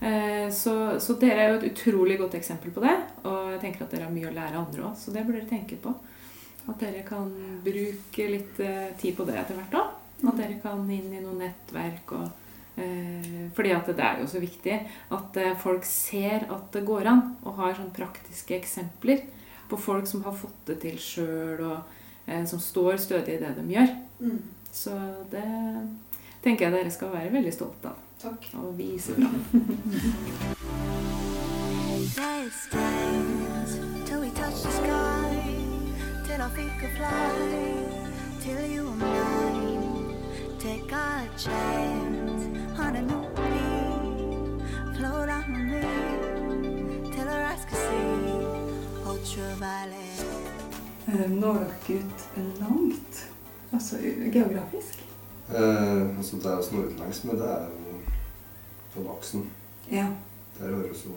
Eh, 0.00 0.48
Så, 0.54 0.74
så 1.04 1.18
dere 1.20 1.42
er 1.44 1.50
jo 1.52 1.58
et 1.60 1.68
utrolig 1.72 2.16
godt 2.18 2.38
eksempel 2.40 2.72
på 2.72 2.80
det. 2.80 2.96
Og 3.28 3.52
jeg 3.52 3.60
tenker 3.66 3.84
at 3.84 3.92
dere 3.92 4.08
har 4.08 4.14
mye 4.16 4.30
å 4.30 4.36
lære 4.40 4.56
andre 4.64 4.88
òg, 4.88 4.96
så 4.96 5.12
det 5.12 5.26
burde 5.26 5.42
dere 5.42 5.52
tenke 5.52 5.76
på. 5.84 5.92
At 6.68 6.80
dere 6.80 7.04
kan 7.04 7.28
bruke 7.64 8.30
litt 8.32 8.58
eh, 8.64 8.88
tid 9.00 9.16
på 9.20 9.28
det 9.28 9.36
etter 9.40 9.56
hvert 9.60 9.76
òg. 9.82 9.94
At 10.26 10.36
dere 10.38 10.58
kan 10.62 10.82
inn 10.90 11.12
i 11.14 11.22
noe 11.22 11.36
nettverk 11.38 12.12
og 12.16 12.26
eh, 12.80 13.46
Fordi 13.54 13.74
at 13.76 13.90
det 13.92 14.02
er 14.02 14.22
jo 14.22 14.26
så 14.30 14.42
viktig 14.42 14.74
at 15.14 15.38
eh, 15.38 15.54
folk 15.62 15.86
ser 15.86 16.48
at 16.50 16.72
det 16.74 16.84
går 16.88 17.06
an, 17.10 17.22
og 17.46 17.58
har 17.60 17.76
sånn 17.78 17.94
praktiske 17.94 18.56
eksempler 18.58 19.22
på 19.68 19.78
folk 19.78 20.08
som 20.08 20.24
har 20.24 20.34
fått 20.34 20.66
det 20.70 20.78
til 20.82 20.98
sjøl, 21.02 21.62
og 21.68 21.78
eh, 22.26 22.44
som 22.48 22.60
står 22.62 22.96
stødig 23.02 23.36
i 23.36 23.42
det 23.42 23.54
de 23.58 23.66
gjør. 23.76 23.94
Mm. 24.24 24.38
Så 24.72 24.94
det 25.30 25.46
tenker 26.42 26.66
jeg 26.66 26.76
dere 26.76 26.92
skal 26.94 27.14
være 27.14 27.34
veldig 27.38 27.54
stolte 27.54 27.92
av. 27.92 28.04
Takk. 28.18 28.50
Og 28.58 28.72
vise 28.78 29.14
fram. 29.14 29.38
Till 36.26 36.40
I 36.42 36.48
think 36.50 36.82
of 36.82 36.90
flying 36.96 37.98
till 38.40 38.66
you 38.66 38.88
and 38.88 39.02
I 39.02 39.77
take 40.58 40.92
a 40.92 41.28
chance 41.36 42.46
on 42.78 42.96
a 42.96 43.02
new 43.02 43.22
beat. 43.36 44.96
Float 44.96 45.28
on 45.28 45.70
me 45.70 47.10
till 47.12 47.28
our 47.28 47.44
eyes 47.50 47.64
can 47.68 47.78
see 47.86 49.08
ultraviolet. 49.10 50.26
Når 51.28 51.54
dere 51.88 51.98
ut 51.98 52.28
langt? 52.60 53.30
Altså 53.72 53.96
geografisk? 54.32 55.04
Eh, 55.54 56.16
altså 56.18 56.36
det 56.36 56.46
er 56.46 56.62
som 56.62 56.84
utenlands, 56.84 57.24
men 57.24 57.36
det 57.36 57.44
er 57.50 57.60
jo 57.64 58.00
på 58.94 59.02
laksen. 59.08 59.46
Ja. 59.90 60.06
Der 60.58 60.74
har 60.74 60.82
vi 60.82 60.94
så 60.94 61.08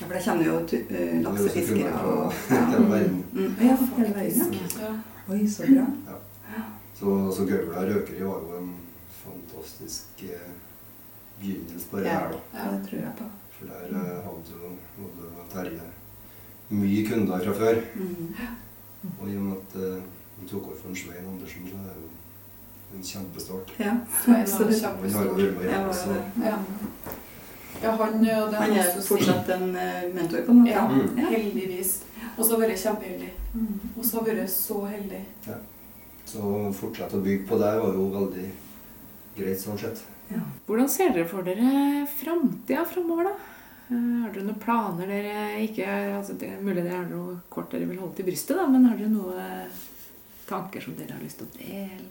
ja 0.00 0.06
for 0.06 0.12
det 0.14 0.22
kommer 0.24 0.44
jo 0.44 0.58
eh, 0.90 1.22
laksefiskere 1.22 1.92
og 2.00 2.32
hele 2.48 2.90
verden. 2.90 3.24
Mm, 3.32 3.54
Ja, 3.60 3.76
hele 3.96 4.14
verden. 4.14 4.54
ja. 4.54 4.86
Ja. 4.86 4.92
Oi, 5.28 5.48
så 5.50 5.62
bra. 5.62 6.05
Så, 6.98 7.32
så 7.36 7.44
Gaula 7.48 7.82
Røkeri 7.90 8.22
var 8.24 8.40
jo 8.46 8.58
en 8.60 8.70
fantastisk 9.22 10.22
eh, 10.24 10.52
begynnelse 11.40 11.90
på 11.90 11.96
det 12.00 12.08
her, 12.08 12.30
da. 12.32 12.38
Ja. 12.56 12.70
Det 12.72 12.88
tror 12.88 13.00
jeg 13.02 13.12
på. 13.18 13.26
For 13.58 13.72
der 13.72 13.96
eh, 14.00 14.24
hadde 14.24 14.56
jo 14.56 14.70
og 15.04 15.48
Terje 15.52 15.90
mye 16.70 17.02
kunder 17.06 17.44
fra 17.44 17.52
før. 17.60 17.80
Mm. 17.94 18.32
Og 19.20 19.28
i 19.30 19.36
og 19.36 19.42
med 19.42 19.56
at 19.60 19.76
eh, 19.82 20.00
de 20.40 20.48
tok 20.50 20.66
over 20.70 20.80
for 20.82 20.96
Svein 20.98 21.28
Andersen, 21.32 21.68
så 21.70 21.76
er 21.84 21.92
det 21.92 22.06
jo 22.06 22.96
en 22.96 23.06
kjempestart. 23.12 23.76
Ja, 23.78 23.92
Svein 24.22 24.34
var 24.34 24.42
absolutt. 24.42 24.82
Han 24.82 25.14
har 25.14 25.24
jo 25.24 25.30
og 25.30 25.38
Ja, 25.40 25.46
hjulpet, 25.46 25.86
var 25.86 25.92
så. 26.00 26.18
Ja. 26.48 26.58
Ja, 27.82 27.90
han, 28.00 28.24
ja, 28.24 28.40
den 28.46 28.54
Han 28.54 28.72
er 28.72 28.86
også 28.96 29.08
fortsatt 29.10 29.48
en 29.52 29.76
eh, 29.76 30.02
mentor, 30.14 30.44
på 30.46 30.50
en 30.50 30.58
måte. 30.64 30.70
Ja, 30.72 30.88
Mm. 30.88 31.16
heldigvis. 31.28 31.98
Og 32.38 32.44
så 32.44 32.50
har 32.56 32.60
vært 32.66 32.80
kjempeheldig. 32.80 33.30
Mm. 33.54 33.80
Og 33.98 34.04
så 34.04 34.16
har 34.18 34.26
vært 34.30 34.50
så 34.50 34.84
heldig. 34.86 35.20
Så 36.26 36.42
å 36.42 36.72
fortsette 36.74 37.16
å 37.18 37.22
bygge 37.24 37.46
på 37.48 37.58
det 37.60 37.72
var 37.80 37.94
jo 37.94 38.08
veldig 38.14 38.46
greit 39.36 39.60
sånn 39.62 39.78
sett. 39.78 40.00
Ja. 40.32 40.40
Hvordan 40.66 40.88
ser 40.90 41.12
dere 41.14 41.28
for 41.30 41.46
dere 41.46 42.02
framtida 42.18 42.82
framover, 42.90 43.28
da? 43.30 43.34
Eh, 43.86 44.06
Har 44.24 44.32
dere 44.34 44.46
noen 44.48 44.58
planer 44.58 45.06
dere 45.06 45.60
ikke 45.62 45.86
altså 46.16 46.34
Det 46.40 46.48
er 46.50 46.62
mulig 46.66 46.82
dere 46.82 46.96
har 46.96 47.04
noe 47.06 47.36
kort 47.54 47.70
dere 47.70 47.86
vil 47.86 48.00
holde 48.02 48.16
til 48.18 48.26
brystet, 48.26 48.56
da, 48.58 48.64
men 48.66 48.88
har 48.88 48.98
dere 48.98 49.12
noen 49.12 49.76
tanker 50.48 50.82
som 50.82 50.96
dere 50.98 51.14
har 51.14 51.22
lyst 51.22 51.38
til 51.38 51.46
å 51.46 51.58
dele? 51.60 52.10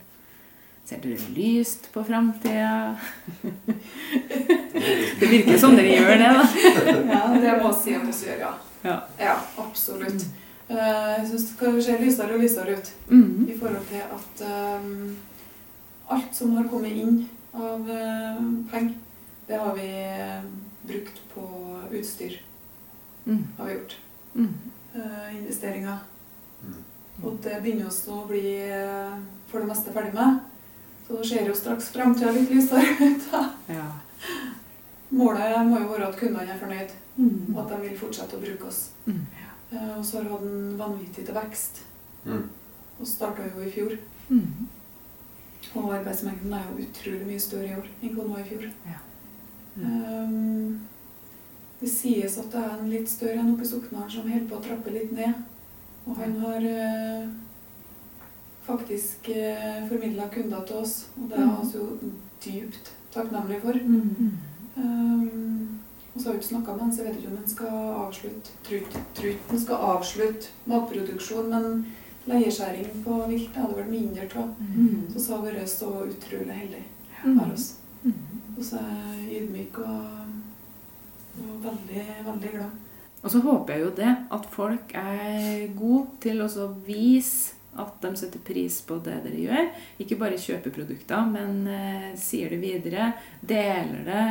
Ser 0.85 1.01
dere 1.03 1.33
lyst 1.35 1.89
på 1.91 2.03
framtida? 2.07 2.95
Det 5.19 5.27
virker 5.31 5.57
som 5.59 5.75
dere 5.75 5.91
gjør 5.95 6.17
det, 6.19 6.31
da. 6.37 6.43
Ja, 7.09 7.21
det 7.41 7.53
må 7.61 7.69
jeg 7.71 7.77
si 7.81 7.93
at 7.95 8.03
vi 8.05 8.15
gjør, 8.27 8.41
ja. 8.43 8.53
Ja. 8.85 8.95
Ja, 9.19 9.35
absolutt. 9.57 10.25
Eh, 10.69 11.19
Jeg 11.19 11.27
syns 11.29 11.51
det 11.59 11.83
ser 11.85 12.01
lysere 12.01 12.33
og 12.33 12.41
lysere 12.41 12.77
ut 12.77 12.91
mm. 13.09 13.45
i 13.49 13.57
forhold 13.59 13.85
til 13.89 14.01
at 14.01 14.41
um, 14.81 15.17
alt 16.09 16.33
som 16.35 16.55
har 16.57 16.67
kommet 16.71 16.95
inn 16.97 17.19
av 17.53 17.85
uh, 17.85 18.39
penger, 18.71 18.95
det 19.47 19.59
har 19.61 19.75
vi 19.77 19.89
brukt 20.89 21.21
på 21.33 21.43
utstyr. 21.93 22.39
Mm. 23.25 23.43
har 23.57 23.65
vi 23.65 23.73
gjort. 23.77 23.95
Mm. 24.33 24.49
Uh, 24.95 25.29
investeringer. 25.37 26.01
Mm. 26.63 26.81
Og 27.23 27.37
det 27.45 27.61
begynner 27.61 27.87
oss 27.89 28.01
å 28.09 28.23
bli 28.29 28.57
uh, 28.73 29.15
for 29.51 29.61
det 29.61 29.69
meste 29.69 29.93
ferdig 29.93 30.13
med. 30.17 30.41
Så 31.05 31.19
det 31.21 31.29
ser 31.29 31.45
jo 31.47 31.53
straks 31.57 31.91
framtida 31.93 32.33
litt 32.33 32.49
lysere 32.49 32.97
ut. 33.05 33.29
da. 33.31 33.45
Ja. 33.69 33.87
Målet 35.13 35.61
må 35.69 35.79
jo 35.83 35.91
være 35.93 36.09
at 36.09 36.17
kundene 36.19 36.49
er 36.49 36.61
fornøyd, 36.61 37.01
Mm. 37.15 37.53
og 37.55 37.61
at 37.61 37.69
de 37.71 37.77
vil 37.85 37.93
fortsette 37.95 38.35
å 38.35 38.41
bruke 38.41 38.65
oss. 38.67 38.89
Eh, 39.71 39.97
Og 39.97 40.05
så 40.05 40.17
har 40.17 40.23
hun 40.29 40.31
hatt 40.35 40.41
en 40.49 40.77
vanvittig 40.79 41.25
til 41.25 41.35
vekst. 41.35 41.81
Mm. 42.25 42.49
Og 42.99 43.07
starta 43.07 43.43
jo 43.47 43.61
i 43.65 43.71
fjor. 43.71 43.97
Mm. 44.29 44.67
Og 45.75 45.93
arbeidsmengden 45.95 46.53
er 46.53 46.63
jo 46.69 46.83
utrolig 46.85 47.25
mye 47.27 47.39
større 47.41 47.67
i 47.71 47.75
år 47.75 47.87
enn 48.01 48.13
hun 48.15 48.19
den 48.21 48.31
var 48.33 48.39
i 48.39 48.49
fjor. 48.49 48.67
Ja. 48.85 48.99
Um, 49.77 50.79
det 51.81 51.89
sies 51.91 52.37
at 52.39 52.51
det 52.53 52.61
er 52.61 52.75
en 52.77 52.89
litt 52.89 53.09
større 53.11 53.41
enn 53.41 53.51
oppe 53.53 53.65
i 53.65 53.67
Soknaren 53.67 54.11
som 54.13 54.29
holder 54.29 54.47
på 54.49 54.55
å 54.59 54.63
trappe 54.63 54.93
litt 54.95 55.11
ned. 55.11 55.41
Og 56.05 56.15
han 56.21 56.37
har 56.39 56.61
uh, 56.69 57.27
faktisk 58.65 59.29
uh, 59.33 59.87
formidla 59.89 60.29
kunder 60.33 60.63
til 60.69 60.75
oss, 60.83 61.07
og 61.17 61.29
det 61.29 61.39
er 61.39 61.45
Mm. 61.45 61.57
vi 61.65 61.79
jo 61.79 62.11
dypt 62.45 62.91
takknemlige 63.13 63.61
for. 63.61 63.73
Mm. 63.73 64.37
Um, 64.77 65.79
og 66.15 66.21
så 66.21 66.27
har 66.27 66.33
vi 66.33 66.39
ikke 66.39 66.47
snakka 66.47 66.73
med 66.73 66.81
han, 66.81 66.91
så 66.95 67.03
jeg 67.03 67.09
vet 67.09 67.19
ikke 67.19 67.31
om 67.31 67.37
han 67.37 67.49
skal 67.51 67.73
avslutte 67.99 68.51
Trut, 68.63 69.39
han 69.49 69.59
skal 69.59 69.87
avslutte 69.91 70.53
matproduksjon, 70.71 71.49
men 71.51 71.85
leieskjæring 72.25 73.01
på 73.03 73.17
vilt 73.29 73.49
det 73.51 73.61
hadde 73.61 73.79
vært 73.81 73.91
mindre 73.91 74.27
av. 74.39 74.53
Mm. 74.59 75.01
Så 75.17 75.35
har 75.35 75.43
vi 75.43 75.57
vært 75.57 75.73
så 75.73 75.91
utrolig 76.05 76.55
heldig 76.61 76.83
av 77.33 77.51
oss. 77.51 77.73
Mhm. 78.03 78.41
Og 78.55 78.63
så 78.63 78.79
er 78.79 79.19
jeg 79.19 79.41
ydmyk 79.41 79.77
og, 79.83 80.07
og 81.43 81.63
veldig, 81.65 82.05
veldig 82.25 82.51
glad. 82.53 82.81
Og 83.23 83.31
så 83.31 83.41
håper 83.41 83.73
jeg 83.73 83.83
jo 83.83 83.91
det, 83.97 84.15
at 84.37 84.47
folk 84.53 84.95
er 84.95 85.67
gode 85.75 86.07
til 86.21 86.41
å 86.45 86.67
vise 86.85 87.54
at 87.81 87.97
de 88.01 88.11
setter 88.15 88.41
pris 88.45 88.77
på 88.87 88.97
det 89.03 89.17
dere 89.25 89.41
gjør. 89.41 89.69
Ikke 90.03 90.17
bare 90.19 90.39
kjøper 90.39 90.73
produkter, 90.75 91.27
men 91.27 91.65
eh, 91.67 92.09
sier 92.19 92.53
det 92.53 92.61
videre. 92.61 93.11
Deler 93.41 94.05
det 94.07 94.25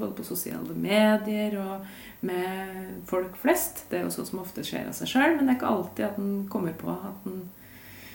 både 0.00 0.14
på 0.16 0.26
sosiale 0.26 0.76
medier 0.76 1.58
og 1.60 1.86
med 2.26 3.02
folk 3.08 3.36
flest. 3.42 3.84
Det 3.90 4.00
er 4.00 4.06
jo 4.06 4.14
sånn 4.14 4.30
som 4.30 4.42
ofte 4.42 4.64
skjer 4.66 4.88
av 4.88 4.96
seg 4.96 5.12
sjøl, 5.12 5.36
men 5.36 5.44
det 5.44 5.54
er 5.54 5.60
ikke 5.60 5.72
alltid 5.74 6.08
at 6.08 6.20
en 6.22 6.34
kommer 6.52 6.76
på 6.78 6.92
at, 6.94 7.22
den, 7.26 7.44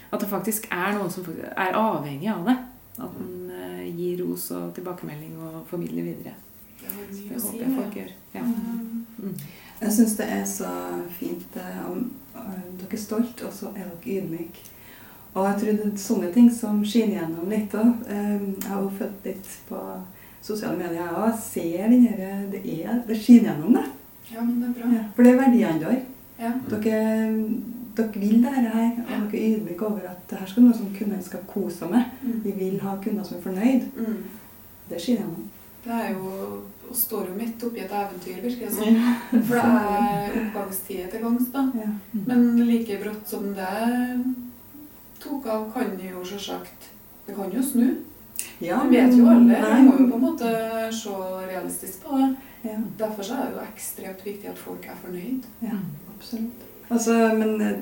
at 0.10 0.24
det 0.24 0.32
faktisk 0.32 0.70
er 0.74 0.98
noen 0.98 1.14
som 1.14 1.28
er 1.52 1.78
avhengig 1.78 2.32
av 2.34 2.48
det. 2.50 2.58
At 3.02 3.20
en 3.22 3.52
eh, 3.56 3.90
gir 3.94 4.24
ros 4.26 4.50
og 4.58 4.74
tilbakemelding 4.78 5.38
og 5.46 5.62
formidler 5.70 6.10
videre. 6.10 6.38
Det 6.82 7.42
håper 7.42 7.64
jeg 7.64 7.76
folk 7.78 7.96
gjør. 8.02 8.12
Ja. 8.34 8.42
Um, 8.42 8.92
Mm. 9.22 9.36
Jeg 9.82 9.94
syns 9.94 10.16
det 10.18 10.26
er 10.30 10.46
så 10.46 10.70
fint 11.14 11.58
eh, 11.58 11.82
om 11.92 12.12
eh, 12.36 12.62
dere 12.80 12.98
er 12.98 13.02
stolt, 13.02 13.42
og 13.46 13.54
så 13.54 13.70
er 13.76 13.86
dere 13.86 14.16
ydmyke. 14.18 14.64
Og 15.34 15.46
jeg 15.48 15.60
tror 15.60 15.78
det 15.78 15.86
er 15.88 16.02
sånne 16.02 16.32
ting 16.34 16.50
som 16.54 16.82
skinner 16.86 17.22
gjennom 17.22 17.50
litt 17.50 17.76
òg. 17.78 17.92
Jeg 18.10 18.66
har 18.68 18.82
jo 18.82 18.90
fulgt 18.98 19.28
litt 19.30 19.52
på 19.70 19.80
sosiale 20.44 20.76
medier, 20.76 21.06
jeg 21.06 21.22
òg. 21.22 21.38
Ser 21.40 21.94
den 21.94 22.08
her 22.08 22.42
Det 22.52 22.62
er 22.66 23.00
Det 23.08 23.16
skinner 23.22 23.54
gjennom, 23.54 23.78
det. 23.78 23.86
Ja, 24.34 24.42
men 24.42 24.58
det 24.60 24.68
er 24.70 24.74
bra. 24.80 24.90
Ja, 24.98 25.04
for 25.16 25.24
det 25.24 25.32
er 25.32 25.40
verdiene 25.40 25.80
deres. 25.86 26.04
Ja. 26.42 26.52
Dere, 26.74 27.00
dere 27.96 28.20
vil 28.20 28.44
det 28.44 28.52
her, 28.58 28.92
og 29.06 29.32
dere 29.32 29.40
er 29.40 29.56
ydmyke 29.56 29.88
over 29.88 30.10
at 30.10 30.28
det 30.30 30.42
her 30.42 30.52
skal 30.52 30.68
noe 30.68 30.76
som 30.76 30.92
kundene 30.98 31.24
skal 31.24 31.48
kose 31.48 31.78
seg 31.78 31.96
med. 31.96 32.12
Mm. 32.26 32.38
Vi 32.44 32.58
vil 32.60 32.78
ha 32.84 32.98
kunder 33.04 33.24
som 33.24 33.38
er 33.38 33.46
fornøyd. 33.48 33.88
Mm. 33.96 34.22
Det 34.90 35.00
skinner 35.00 35.24
gjennom. 35.24 35.50
Det 35.84 35.98
er 35.98 36.14
jo 36.14 36.62
og 36.92 36.98
står 36.98 37.30
jo 37.30 37.36
midt 37.38 37.64
oppi 37.64 37.80
et 37.80 37.92
eventyr, 37.96 38.40
virker 38.44 38.68
det 38.68 38.76
som. 38.76 38.98
For 39.48 39.56
det 39.56 39.62
er 39.64 40.34
oppgangstider 40.42 41.12
til 41.12 41.22
gangs, 41.24 41.46
da. 41.54 41.62
Men 42.28 42.48
like 42.68 42.98
brått 43.00 43.32
som 43.32 43.46
det 43.56 43.76
tok 45.22 45.48
av, 45.48 45.70
kan 45.72 45.94
det 46.00 46.10
jo 46.12 46.24
selvsagt 46.26 46.90
Det 47.28 47.36
kan 47.38 47.54
jo 47.54 47.62
snu. 47.64 47.86
Ja, 48.60 48.82
Det 48.84 48.92
vet 48.92 49.18
jo 49.18 49.28
alle. 49.30 49.60
Vi 49.62 49.86
må 49.86 49.94
jo 50.00 50.08
på 50.10 50.18
en 50.18 50.26
måte 50.26 50.50
se 50.94 51.14
realistisk 51.48 52.04
på 52.04 52.18
det. 52.18 52.30
Ja. 52.66 52.78
Derfor 53.00 53.24
så 53.24 53.38
er 53.38 53.48
det 53.48 53.56
jo 53.56 53.64
ekstremt 53.64 54.26
viktig 54.26 54.50
at 54.50 54.60
folk 54.60 54.86
er 54.86 54.98
fornøyd. 55.06 55.48
Ja, 55.62 55.80
absolutt. 56.16 56.68
Altså, 56.92 57.14
men 57.38 57.62
eh, 57.62 57.78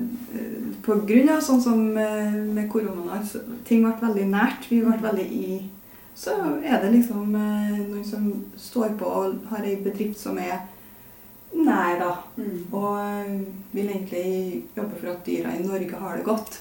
på 0.84 1.00
grunn 1.08 1.32
av 1.34 1.40
sånn 1.42 1.60
som 1.64 1.80
eh, 1.98 2.36
med 2.54 2.68
korona, 2.70 3.18
så 3.26 3.42
ting 3.66 3.82
ble 3.82 3.96
veldig 4.04 4.28
nært, 4.30 4.68
vi 4.70 4.78
ble 4.84 5.00
veldig 5.02 5.26
i, 5.26 5.58
så 6.14 6.30
er 6.64 6.80
det 6.82 6.92
liksom 6.92 7.34
eh, 7.34 7.78
noen 7.88 8.04
som 8.04 8.26
står 8.56 8.96
på 8.98 9.04
og 9.06 9.38
har 9.50 9.64
ei 9.64 9.76
bedrift 9.84 10.18
som 10.20 10.38
er 10.38 10.58
nær, 11.54 11.96
da. 11.98 12.10
Mm. 12.36 12.66
Og 12.72 12.98
eh, 13.00 13.40
vil 13.72 13.88
egentlig 13.88 14.62
jobbe 14.76 14.98
for 15.00 15.10
at 15.14 15.24
dyra 15.26 15.54
i 15.56 15.62
Norge 15.66 15.96
har 16.00 16.16
det 16.16 16.24
godt. 16.24 16.60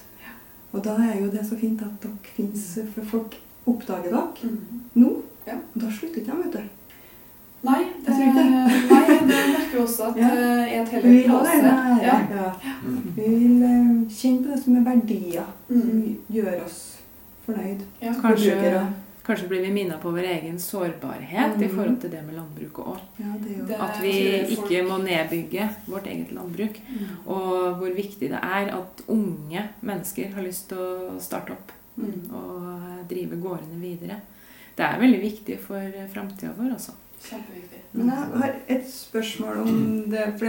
Og 0.71 0.83
da 0.85 0.95
er 1.01 1.19
jo 1.21 1.29
det 1.33 1.45
så 1.49 1.57
fint 1.57 1.81
at 1.81 1.95
dere 2.03 2.33
fins, 2.35 2.77
for 2.93 3.05
folk 3.05 3.37
oppdager 3.67 4.11
dere 4.11 4.27
Mm. 4.43 4.83
nå. 4.95 5.15
Ja. 5.47 5.55
Og 5.75 5.81
da 5.81 5.87
slutter 5.91 6.21
ikke 6.21 6.31
de, 6.31 6.43
vet 6.43 6.53
du. 6.53 6.67
Nei, 7.61 7.79
det, 8.05 8.13
Jeg 8.15 8.33
tror 8.33 8.43
nei, 8.89 9.15
det 9.19 9.25
merker 9.27 9.71
vi 9.73 9.79
også 9.81 10.03
at 10.09 10.17
Ja. 10.17 10.27
eh, 10.29 10.73
er 10.77 10.81
et 10.81 10.89
heller 10.89 11.23
klase. 11.27 11.55
Ja. 12.05 12.17
Ja. 12.31 12.51
Mm. 12.85 12.99
Vi 13.15 13.21
vil 13.21 14.07
kjenne 14.09 14.43
på 14.45 14.51
det 14.53 14.63
som 14.63 14.75
er 14.77 14.85
verdier, 14.93 15.45
Mm. 15.69 15.81
som 15.81 16.17
gjør 16.31 16.63
oss 16.65 16.79
fornøyd. 17.45 17.81
Ja. 18.01 18.13
Kanskje. 18.21 18.85
Kanskje 19.29 19.47
blir 19.51 19.61
vi 19.63 19.71
minnet 19.75 20.01
på 20.01 20.11
vår 20.15 20.25
egen 20.33 20.57
sårbarhet 20.59 21.55
i 21.61 21.65
Mhm. 21.67 21.75
forhold 21.75 22.01
til 22.01 22.09
det 22.11 22.23
med 22.25 22.35
landbruket 22.35 22.85
òg. 22.85 22.99
Ja, 23.19 23.83
At 23.85 24.01
vi 24.01 24.13
ikke 24.55 24.83
må 24.87 24.97
nedbygge 25.03 25.69
vårt 25.87 26.07
eget 26.07 26.31
landbruk. 26.33 26.79
Og 27.27 27.77
hvor 27.77 27.95
viktig 27.95 28.29
det 28.29 28.39
er 28.43 28.73
at 28.75 29.03
unge 29.07 29.69
mennesker 29.81 30.33
har 30.33 30.41
lyst 30.43 30.69
til 30.69 30.77
å 30.77 31.19
starte 31.21 31.51
opp 31.51 31.71
Mm. 31.97 32.31
og 32.33 33.07
drive 33.09 33.35
gårdene 33.41 33.79
videre. 33.81 34.21
Det 34.77 34.85
er 34.85 34.99
veldig 34.99 35.21
viktig 35.21 35.59
for 35.59 35.81
framtida 36.13 36.53
vår, 36.57 36.71
altså. 36.73 36.91
Kjempeviktig. 37.21 37.79
Men 37.93 38.07
jeg 38.07 38.39
har 38.39 38.55
et 38.69 38.85
spørsmål 38.87 39.57
om 39.67 40.09
det. 40.09 40.39
For 40.39 40.45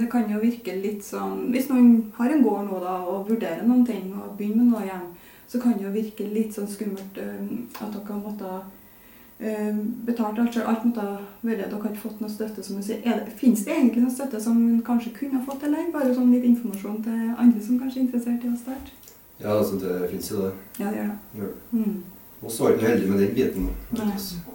det 0.00 0.10
kan 0.10 0.28
jo 0.28 0.40
virke 0.40 0.74
litt 0.82 1.02
sånn 1.04 1.50
Hvis 1.52 1.68
noen 1.70 2.10
har 2.16 2.28
en 2.30 2.42
gård 2.42 2.66
nå 2.68 2.80
da, 2.80 2.96
og 3.06 3.28
vurderer 3.28 3.62
noen 3.64 3.86
ting 3.86 4.12
og 4.14 4.36
begynner 4.36 4.64
med 4.64 4.72
noe 4.72 4.82
igjen, 4.82 5.06
så 5.48 5.60
kan 5.60 5.78
det 5.78 5.86
jo 5.86 5.94
virke 5.94 6.26
litt 6.28 6.52
sånn 6.54 6.68
skummelt 6.68 7.16
eh, 7.20 7.46
at 7.80 7.94
dere 7.94 8.04
har 8.10 8.20
måttet 8.20 9.40
eh, 9.40 9.78
betalt 10.08 10.42
alt. 10.42 10.58
Alt 10.60 10.84
måtte 10.84 11.06
ha 11.06 11.14
vært 11.40 11.64
Dere 11.64 11.80
har 11.80 11.88
ikke 11.88 12.04
fått 12.04 12.20
noe 12.20 12.32
støtte, 12.32 12.64
som 12.64 12.76
du 12.76 12.84
sier. 12.84 13.00
Er 13.04 13.22
det, 13.22 13.32
Fins 13.40 13.64
det 13.64 13.76
egentlig 13.76 14.04
noe 14.04 14.12
støtte 14.12 14.42
som 14.44 14.60
en 14.60 14.84
kanskje 14.84 15.14
kunne 15.16 15.40
ha 15.40 15.46
fått, 15.46 15.64
eller 15.64 15.88
bare 15.94 16.12
sånn 16.14 16.34
litt 16.34 16.46
informasjon 16.50 17.00
til 17.06 17.24
andre 17.32 17.64
som 17.64 17.80
kanskje 17.80 18.02
er 18.02 18.06
interessert 18.06 18.44
i 18.44 18.52
å 18.52 18.60
starte? 18.60 18.94
Ja, 19.38 19.54
altså 19.54 19.78
det 19.80 19.96
fins 20.12 20.30
jo 20.32 20.44
det. 20.44 20.52
Ja, 20.82 20.92
det 20.92 21.00
gjør 21.00 21.10
det. 21.12 21.18
Det. 21.40 21.50
Mm. 21.78 21.98
Og 22.42 22.52
så 22.52 22.64
var 22.64 22.76
ikke 22.76 22.90
heldig 22.90 23.10
med 23.10 23.20
den 23.24 23.34
biten. 23.34 23.68
For 23.88 24.54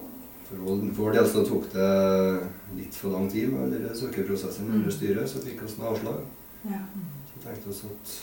for 0.53 0.85
vår 0.99 1.15
del 1.15 1.27
så 1.29 1.41
tok 1.47 1.65
det 1.73 1.89
litt 2.77 2.95
for 2.97 3.15
lang 3.15 3.25
tid 3.31 3.49
med 3.55 3.87
søkeprosessen 3.97 4.69
under 4.69 4.93
styret, 4.93 5.29
så 5.29 5.41
fikk 5.41 5.63
vi 5.65 5.87
avslag. 5.89 6.21
Ja. 6.69 6.83
Så 7.31 7.41
tenkte 7.41 7.71
vi 7.71 7.89
at 7.89 8.13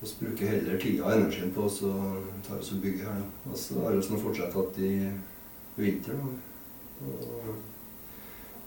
vi 0.00 0.10
bruker 0.20 0.50
heller 0.50 0.80
tida 0.80 1.04
og 1.04 1.14
energien 1.16 1.52
på 1.54 1.66
oss 1.68 1.82
og 1.86 2.24
tar 2.46 2.58
oss 2.58 2.72
og 2.74 2.82
bygger 2.82 3.06
her. 3.08 3.20
da. 3.22 3.52
Og 3.52 3.58
så 3.58 3.78
har 3.84 3.96
vi 3.96 4.22
fortsatt 4.22 4.56
hatt 4.58 4.78
i 4.78 4.94
vinteren 5.76 6.20
da. 7.00 7.06
og 7.06 7.54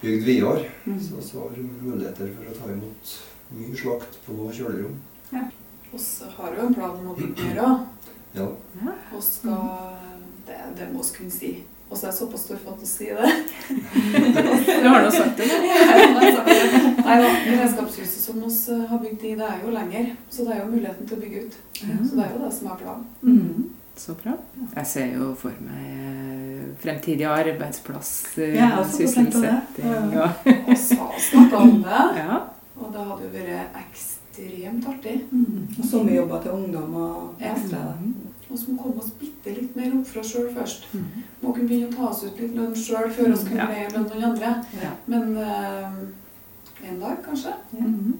bygd 0.00 0.24
videre. 0.24 0.64
Mm. 0.86 1.00
Så 1.00 1.14
vi 1.16 1.38
har 1.38 1.56
muligheter 1.82 2.34
for 2.34 2.50
å 2.50 2.58
ta 2.58 2.72
imot 2.72 3.14
mye 3.54 3.76
slakt 3.76 4.20
på 4.26 4.50
kjølerom. 4.52 4.98
Vi 5.30 5.98
har 6.36 6.54
jo 6.56 6.66
en 6.66 6.74
plan 6.74 6.98
om 6.98 7.10
å 7.12 7.16
bygge 7.16 7.48
mer 7.48 7.64
òg. 7.64 7.86
Ja. 8.36 8.50
Og 9.14 9.22
skal 9.24 9.96
Det, 10.48 10.56
det 10.78 10.86
må 10.92 11.02
vi 11.04 11.16
kunne 11.16 11.32
si. 11.32 11.50
Og 11.90 11.96
så 11.96 12.06
er 12.06 12.10
det 12.10 12.18
såpass 12.18 12.44
stor 12.44 12.56
sier 12.84 13.16
det. 13.16 13.32
Du 14.82 14.88
har 14.88 15.04
nå 15.04 15.10
sagt 15.10 15.40
det. 15.40 15.48
Nei 17.08 17.18
da. 17.22 17.30
Beredskapshuset 17.48 18.20
som 18.24 18.40
vi 18.42 18.86
har 18.90 18.98
bygd 19.02 19.24
i, 19.24 19.34
det 19.40 19.48
er 19.48 19.62
jo 19.64 19.70
lenger. 19.74 20.10
Så 20.30 20.44
det 20.46 20.54
er 20.56 20.60
jo 20.64 20.70
muligheten 20.72 21.06
til 21.08 21.16
å 21.16 21.20
bygge 21.24 21.42
ut. 21.46 21.58
Så 21.74 22.14
det 22.14 22.24
er 22.24 22.32
jo 22.34 22.44
det 22.44 22.52
som 22.58 22.70
er 22.72 22.80
planen. 22.82 23.06
Mm. 23.22 23.64
Så 23.98 24.14
bra. 24.14 24.34
Jeg 24.76 24.86
ser 24.86 25.08
jo 25.16 25.32
for 25.34 25.50
meg 25.64 25.86
eh, 25.90 26.66
fremtidig 26.78 27.24
arbeidsplass, 27.26 28.10
eh, 28.38 28.52
Ja, 28.54 28.60
jeg 28.60 28.68
har 28.68 28.84
også 28.84 29.08
tenkt 29.14 29.32
på 29.34 29.40
det. 29.42 29.56
sysselsetting 29.74 30.12
Ja. 30.14 30.28
og 30.68 30.76
så 30.76 31.08
snakka 31.30 31.56
om 31.64 31.82
det. 31.82 32.04
Ja. 32.22 32.38
Og 32.78 32.92
det 32.94 33.00
hadde 33.08 33.24
jo 33.26 33.30
vært 33.34 33.80
ekstremt 33.80 34.86
artig. 34.86 35.16
Mm. 35.32 35.66
Og 35.78 35.84
sommerjobber 35.90 36.42
til 36.42 36.50
ungdom 36.52 36.94
og 36.94 37.34
Ja. 37.40 37.54
ekstra. 37.56 37.78
da. 37.78 37.94
Og 38.50 38.56
så 38.58 38.70
må 38.70 38.78
komme 38.82 38.98
oss 39.02 39.10
bitte 39.20 39.50
litt 39.56 39.74
mer 39.76 39.90
opp 39.98 40.06
fra 40.06 40.20
oss 40.20 40.30
sjøl 40.32 40.46
først. 40.54 40.86
Mm. 40.94 41.04
Må 41.42 41.52
kunne 41.54 41.68
begynne 41.68 41.90
å 41.90 41.96
ta 41.96 42.06
oss 42.12 42.22
ut 42.24 42.38
litt 42.40 42.54
lønn 42.56 42.72
sjøl 42.78 43.10
før 43.10 43.34
vi 43.34 43.44
kunne 43.48 43.56
Ja. 43.58 43.66
leie 43.66 43.90
lønn 43.92 44.06
noen 44.08 44.24
andre. 44.30 44.54
Ja. 44.80 44.90
Men 45.06 45.36
eh, 45.36 45.90
en 47.28 47.34
dag, 47.34 47.52
kanskje. 47.72 47.80
Mhm. 47.80 48.12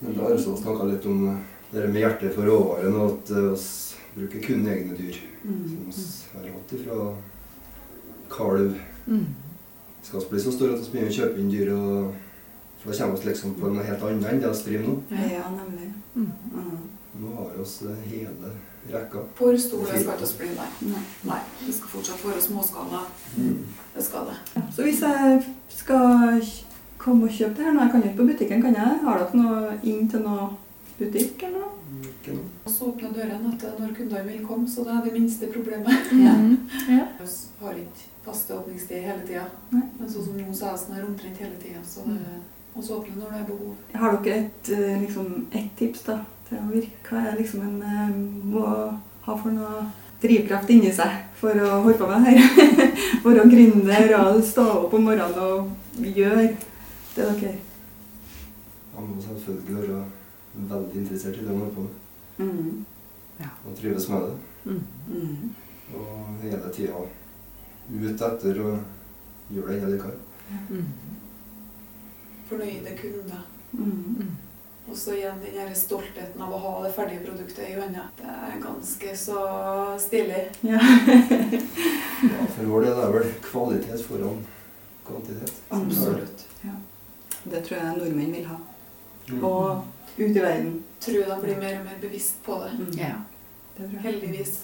Men 0.00 0.16
da 0.16 0.22
har 0.22 0.34
vi 0.34 0.42
snakka 0.42 0.84
litt 0.84 1.06
om 1.06 1.28
eh, 1.28 1.36
det 1.70 1.88
med 1.88 2.02
hjertet 2.02 2.34
for 2.34 2.42
råvarene, 2.44 2.96
og 2.96 3.12
at 3.12 3.30
vi 4.14 4.20
bruker 4.20 4.42
kun 4.42 4.66
egne 4.68 4.96
dyr. 4.96 5.16
Mm. 5.44 5.92
Som 5.92 6.42
vi 6.42 6.48
har 6.48 6.54
hatt 6.54 6.72
ifra 6.72 7.16
kalv. 8.30 8.74
Mm. 9.06 9.26
Skal 10.02 10.20
vi 10.20 10.26
bli 10.30 10.40
så 10.40 10.52
store 10.52 10.74
at 10.74 10.84
vi 10.84 10.92
begynner 10.92 11.12
å 11.12 11.16
kjøpe 11.18 11.40
inn 11.40 11.50
dyr. 11.50 11.72
Og, 11.74 12.14
for 12.82 12.92
da 12.92 12.98
kommer 12.98 13.22
vi 13.22 13.30
liksom 13.30 13.56
på 13.58 13.72
noe 13.72 13.86
helt 13.86 14.04
annet 14.04 14.28
enn 14.30 14.42
det 14.42 14.52
vi 14.52 14.68
driver 14.68 14.86
nå. 14.90 15.24
Ja, 15.32 15.48
nemlig. 15.54 15.90
Mm. 16.14 16.30
Mm. 16.52 16.84
Nå 17.22 17.34
har 17.38 17.50
vi 17.54 17.62
oss 17.62 17.74
eh, 17.82 18.06
hele 18.12 18.52
rekka. 18.90 19.24
For 19.38 19.56
store 19.58 19.88
skal 19.88 20.20
ikke 20.20 20.30
bli, 20.42 20.50
nei. 20.58 20.68
Nei. 20.92 21.02
Nei, 21.30 21.40
Det 21.64 21.74
skal 21.78 21.92
fortsatt 21.96 22.24
være 22.26 22.42
småskala. 22.44 23.04
Det 23.94 24.04
skal 24.04 24.30
det. 24.30 24.62
Så 24.76 24.86
hvis 24.86 25.02
jeg 25.02 25.42
skal 25.72 26.44
komme 27.04 27.28
og 27.28 27.36
kjøpe 27.36 27.58
det 27.58 27.66
her 27.66 27.74
nå, 27.76 27.84
jeg 27.84 27.92
kan 27.92 28.02
jo 28.04 28.10
ikke 28.10 28.20
på 28.22 28.28
butikken, 28.32 28.62
kan 28.64 28.78
jeg? 28.80 29.00
Har 29.04 29.20
dere 29.20 29.40
noe 29.40 29.76
inn 29.82 30.08
til 30.10 30.24
noe 30.24 30.48
butikk 30.98 31.44
eller 31.48 31.60
noe? 31.66 32.00
Ikke 32.08 32.38
noe. 32.38 32.72
Så 32.72 32.88
åpner 32.90 33.12
dørene 33.18 33.52
etter 33.52 33.76
når 33.78 33.92
kundene 33.98 34.24
vil 34.30 34.42
komme, 34.48 34.68
så 34.70 34.86
det 34.86 34.96
er 34.96 35.04
det 35.06 35.14
minste 35.18 35.52
problemet. 35.52 36.10
Ja. 36.24 36.34
Mhm. 36.44 36.58
Ja. 36.88 37.04
Vi 37.20 37.66
har 37.66 37.76
ikke 37.80 38.10
faste 38.24 38.56
åpningstid 38.56 39.04
hele 39.04 39.22
tida. 39.26 39.44
Men 39.70 40.08
sånn 40.08 40.24
som 40.26 40.36
nå, 40.36 40.50
så 40.56 40.72
er 40.72 41.00
det 41.00 41.06
omtrent 41.06 41.40
hele 41.40 41.56
tida. 41.60 41.80
Så 41.84 42.04
det 42.08 42.40
og 42.74 42.82
så 42.82 42.96
åpne 42.98 43.20
når 43.20 43.30
det 43.30 43.40
er 43.40 43.44
behov. 43.46 43.74
Har 43.94 44.16
dere 44.24 44.38
et, 44.44 44.70
eh, 44.74 45.00
liksom, 45.00 45.46
et 45.54 45.68
tips 45.78 46.00
da, 46.08 46.16
til 46.48 46.58
å 46.58 46.70
virke? 46.72 46.96
Hva 47.06 47.20
er 47.22 47.36
liksom 47.38 47.62
en 47.62 47.82
eh, 47.86 48.16
må 48.50 48.64
ha 49.26 49.36
for 49.36 49.54
noe 49.54 49.84
drivkraft 50.24 50.72
inni 50.74 50.90
seg 50.92 51.20
for 51.38 51.54
å 51.54 51.82
holde 51.84 51.98
på 52.00 52.08
med 52.10 52.26
det 52.26 52.34
her? 52.34 52.40
Være 53.24 53.46
gründer 53.52 54.14
og 54.18 54.40
stå 54.44 54.64
opp 54.80 54.96
om 54.98 55.06
morgenen 55.06 55.38
og 55.38 56.08
gjøre 56.18 56.48
det 57.14 57.28
dere 57.30 57.54
Han 58.94 59.08
må 59.10 59.22
selvfølgelig 59.22 59.76
være 59.76 60.04
veldig 60.54 61.00
interessert 61.00 61.36
i 61.36 61.44
det 61.44 61.48
han 61.48 61.58
holder 61.58 61.74
på 61.74 61.80
med. 61.80 61.94
mm. 62.38 62.84
Og 63.66 63.76
trives 63.76 64.08
med 64.08 64.20
det. 64.20 64.36
Mm. 64.64 64.82
Mm. 65.08 65.54
Og 65.94 66.36
hele 66.42 66.70
tida 66.72 67.00
ut 67.90 68.22
etter 68.28 68.60
å 68.62 68.70
gjøre 69.52 69.72
det 69.72 69.80
hele 69.80 69.96
de 69.96 70.00
kan. 70.00 70.14
Mm. 70.70 70.86
Fornøyde 72.48 72.94
kunder. 73.00 73.44
Mm. 73.72 74.16
Mm. 74.20 74.32
Og 74.88 74.96
så 74.96 75.14
igjen 75.16 75.40
den 75.40 75.58
her 75.58 75.74
stoltheten 75.74 76.42
av 76.44 76.54
å 76.54 76.60
ha 76.60 76.72
det 76.84 76.92
ferdige 76.94 77.24
produktet 77.24 77.68
i 77.70 77.76
hånda. 77.78 78.06
Det 78.18 78.32
er 78.48 78.58
ganske 78.62 79.14
så 79.16 79.44
stilig. 80.00 80.42
Ja. 80.62 80.80
Ja, 82.24 82.44
for 82.54 82.68
vår 82.70 82.86
del 82.86 82.98
er 83.04 83.10
vel 83.12 83.32
kvalitet 83.44 84.04
foran 84.06 84.38
kvantitet. 85.04 85.56
Absolutt. 85.68 86.44
Det 87.44 87.62
tror 87.66 87.78
jeg 87.80 87.96
nordmenn 87.98 88.32
vil 88.34 88.46
ha. 88.48 88.58
Mm. 89.28 89.40
Og 89.44 89.84
ut 90.18 90.36
i 90.36 90.42
verden. 90.42 90.76
Tror 91.04 91.26
de 91.28 91.40
blir 91.42 91.58
mer 91.60 91.78
og 91.80 91.88
mer 91.88 91.98
bevisst 92.00 92.42
på 92.44 92.58
det. 92.62 92.72
Mm. 92.78 92.92
Ja. 92.98 93.14
Det. 93.76 93.88
Heldigvis. 94.04 94.62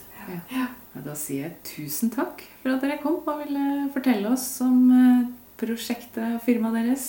Ja, 0.52 0.66
Da 1.00 1.14
sier 1.16 1.48
jeg 1.48 1.56
tusen 1.64 2.10
takk 2.12 2.42
for 2.62 2.74
at 2.74 2.82
dere 2.84 3.00
kom 3.02 3.18
og 3.24 3.40
ville 3.40 3.88
fortelle 3.94 4.30
oss 4.30 4.46
om 4.62 4.90
eh, 4.94 5.28
prosjektet 5.60 6.36
og 6.36 6.42
firmaet 6.44 6.76
deres. 6.80 7.06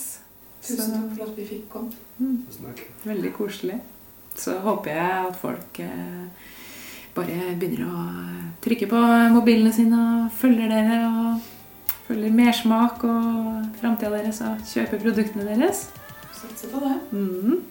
Tusen 0.61 0.95
takk 0.95 1.11
for 1.17 1.27
at 1.27 1.37
vi 1.37 1.47
fikk 1.49 1.67
komme. 1.73 1.93
Mm. 2.17 2.39
Veldig 3.03 3.33
koselig. 3.35 3.79
Så 4.37 4.55
håper 4.63 4.95
jeg 4.95 5.27
at 5.27 5.39
folk 5.41 5.81
eh, 5.83 6.49
bare 7.15 7.55
begynner 7.59 7.89
å 7.89 8.03
trykke 8.63 8.87
på 8.89 9.01
mobilene 9.35 9.73
sine 9.75 9.97
og 9.99 10.35
følger 10.39 10.71
dere 10.71 10.99
og 11.09 11.50
følger 12.11 12.31
mersmak 12.35 13.03
og 13.03 13.65
framtida 13.81 14.11
deres 14.11 14.41
og 14.43 14.63
kjøper 14.67 14.99
produktene 14.99 15.45
deres. 15.47 15.85
Satser 16.35 16.71
på 16.73 16.83
det. 16.83 16.95
Mm. 17.11 17.61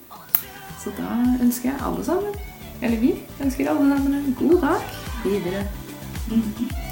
Så 0.81 0.93
da 0.97 1.09
ønsker 1.45 1.71
jeg 1.71 1.81
alle 1.87 2.05
sammen, 2.05 2.39
eller 2.83 3.01
vi, 3.01 3.15
ønsker 3.45 3.69
alle 3.71 3.91
sammen 3.91 4.15
en 4.15 4.37
god 4.39 4.61
dag 4.61 4.81
videre. 5.25 5.67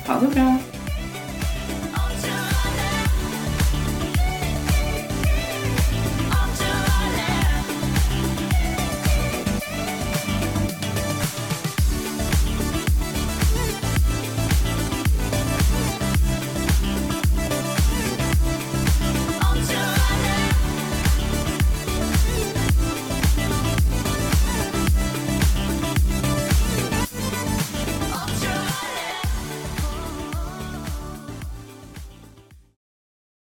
Ha 0.08 0.20
det 0.20 0.34
bra. 0.34 0.77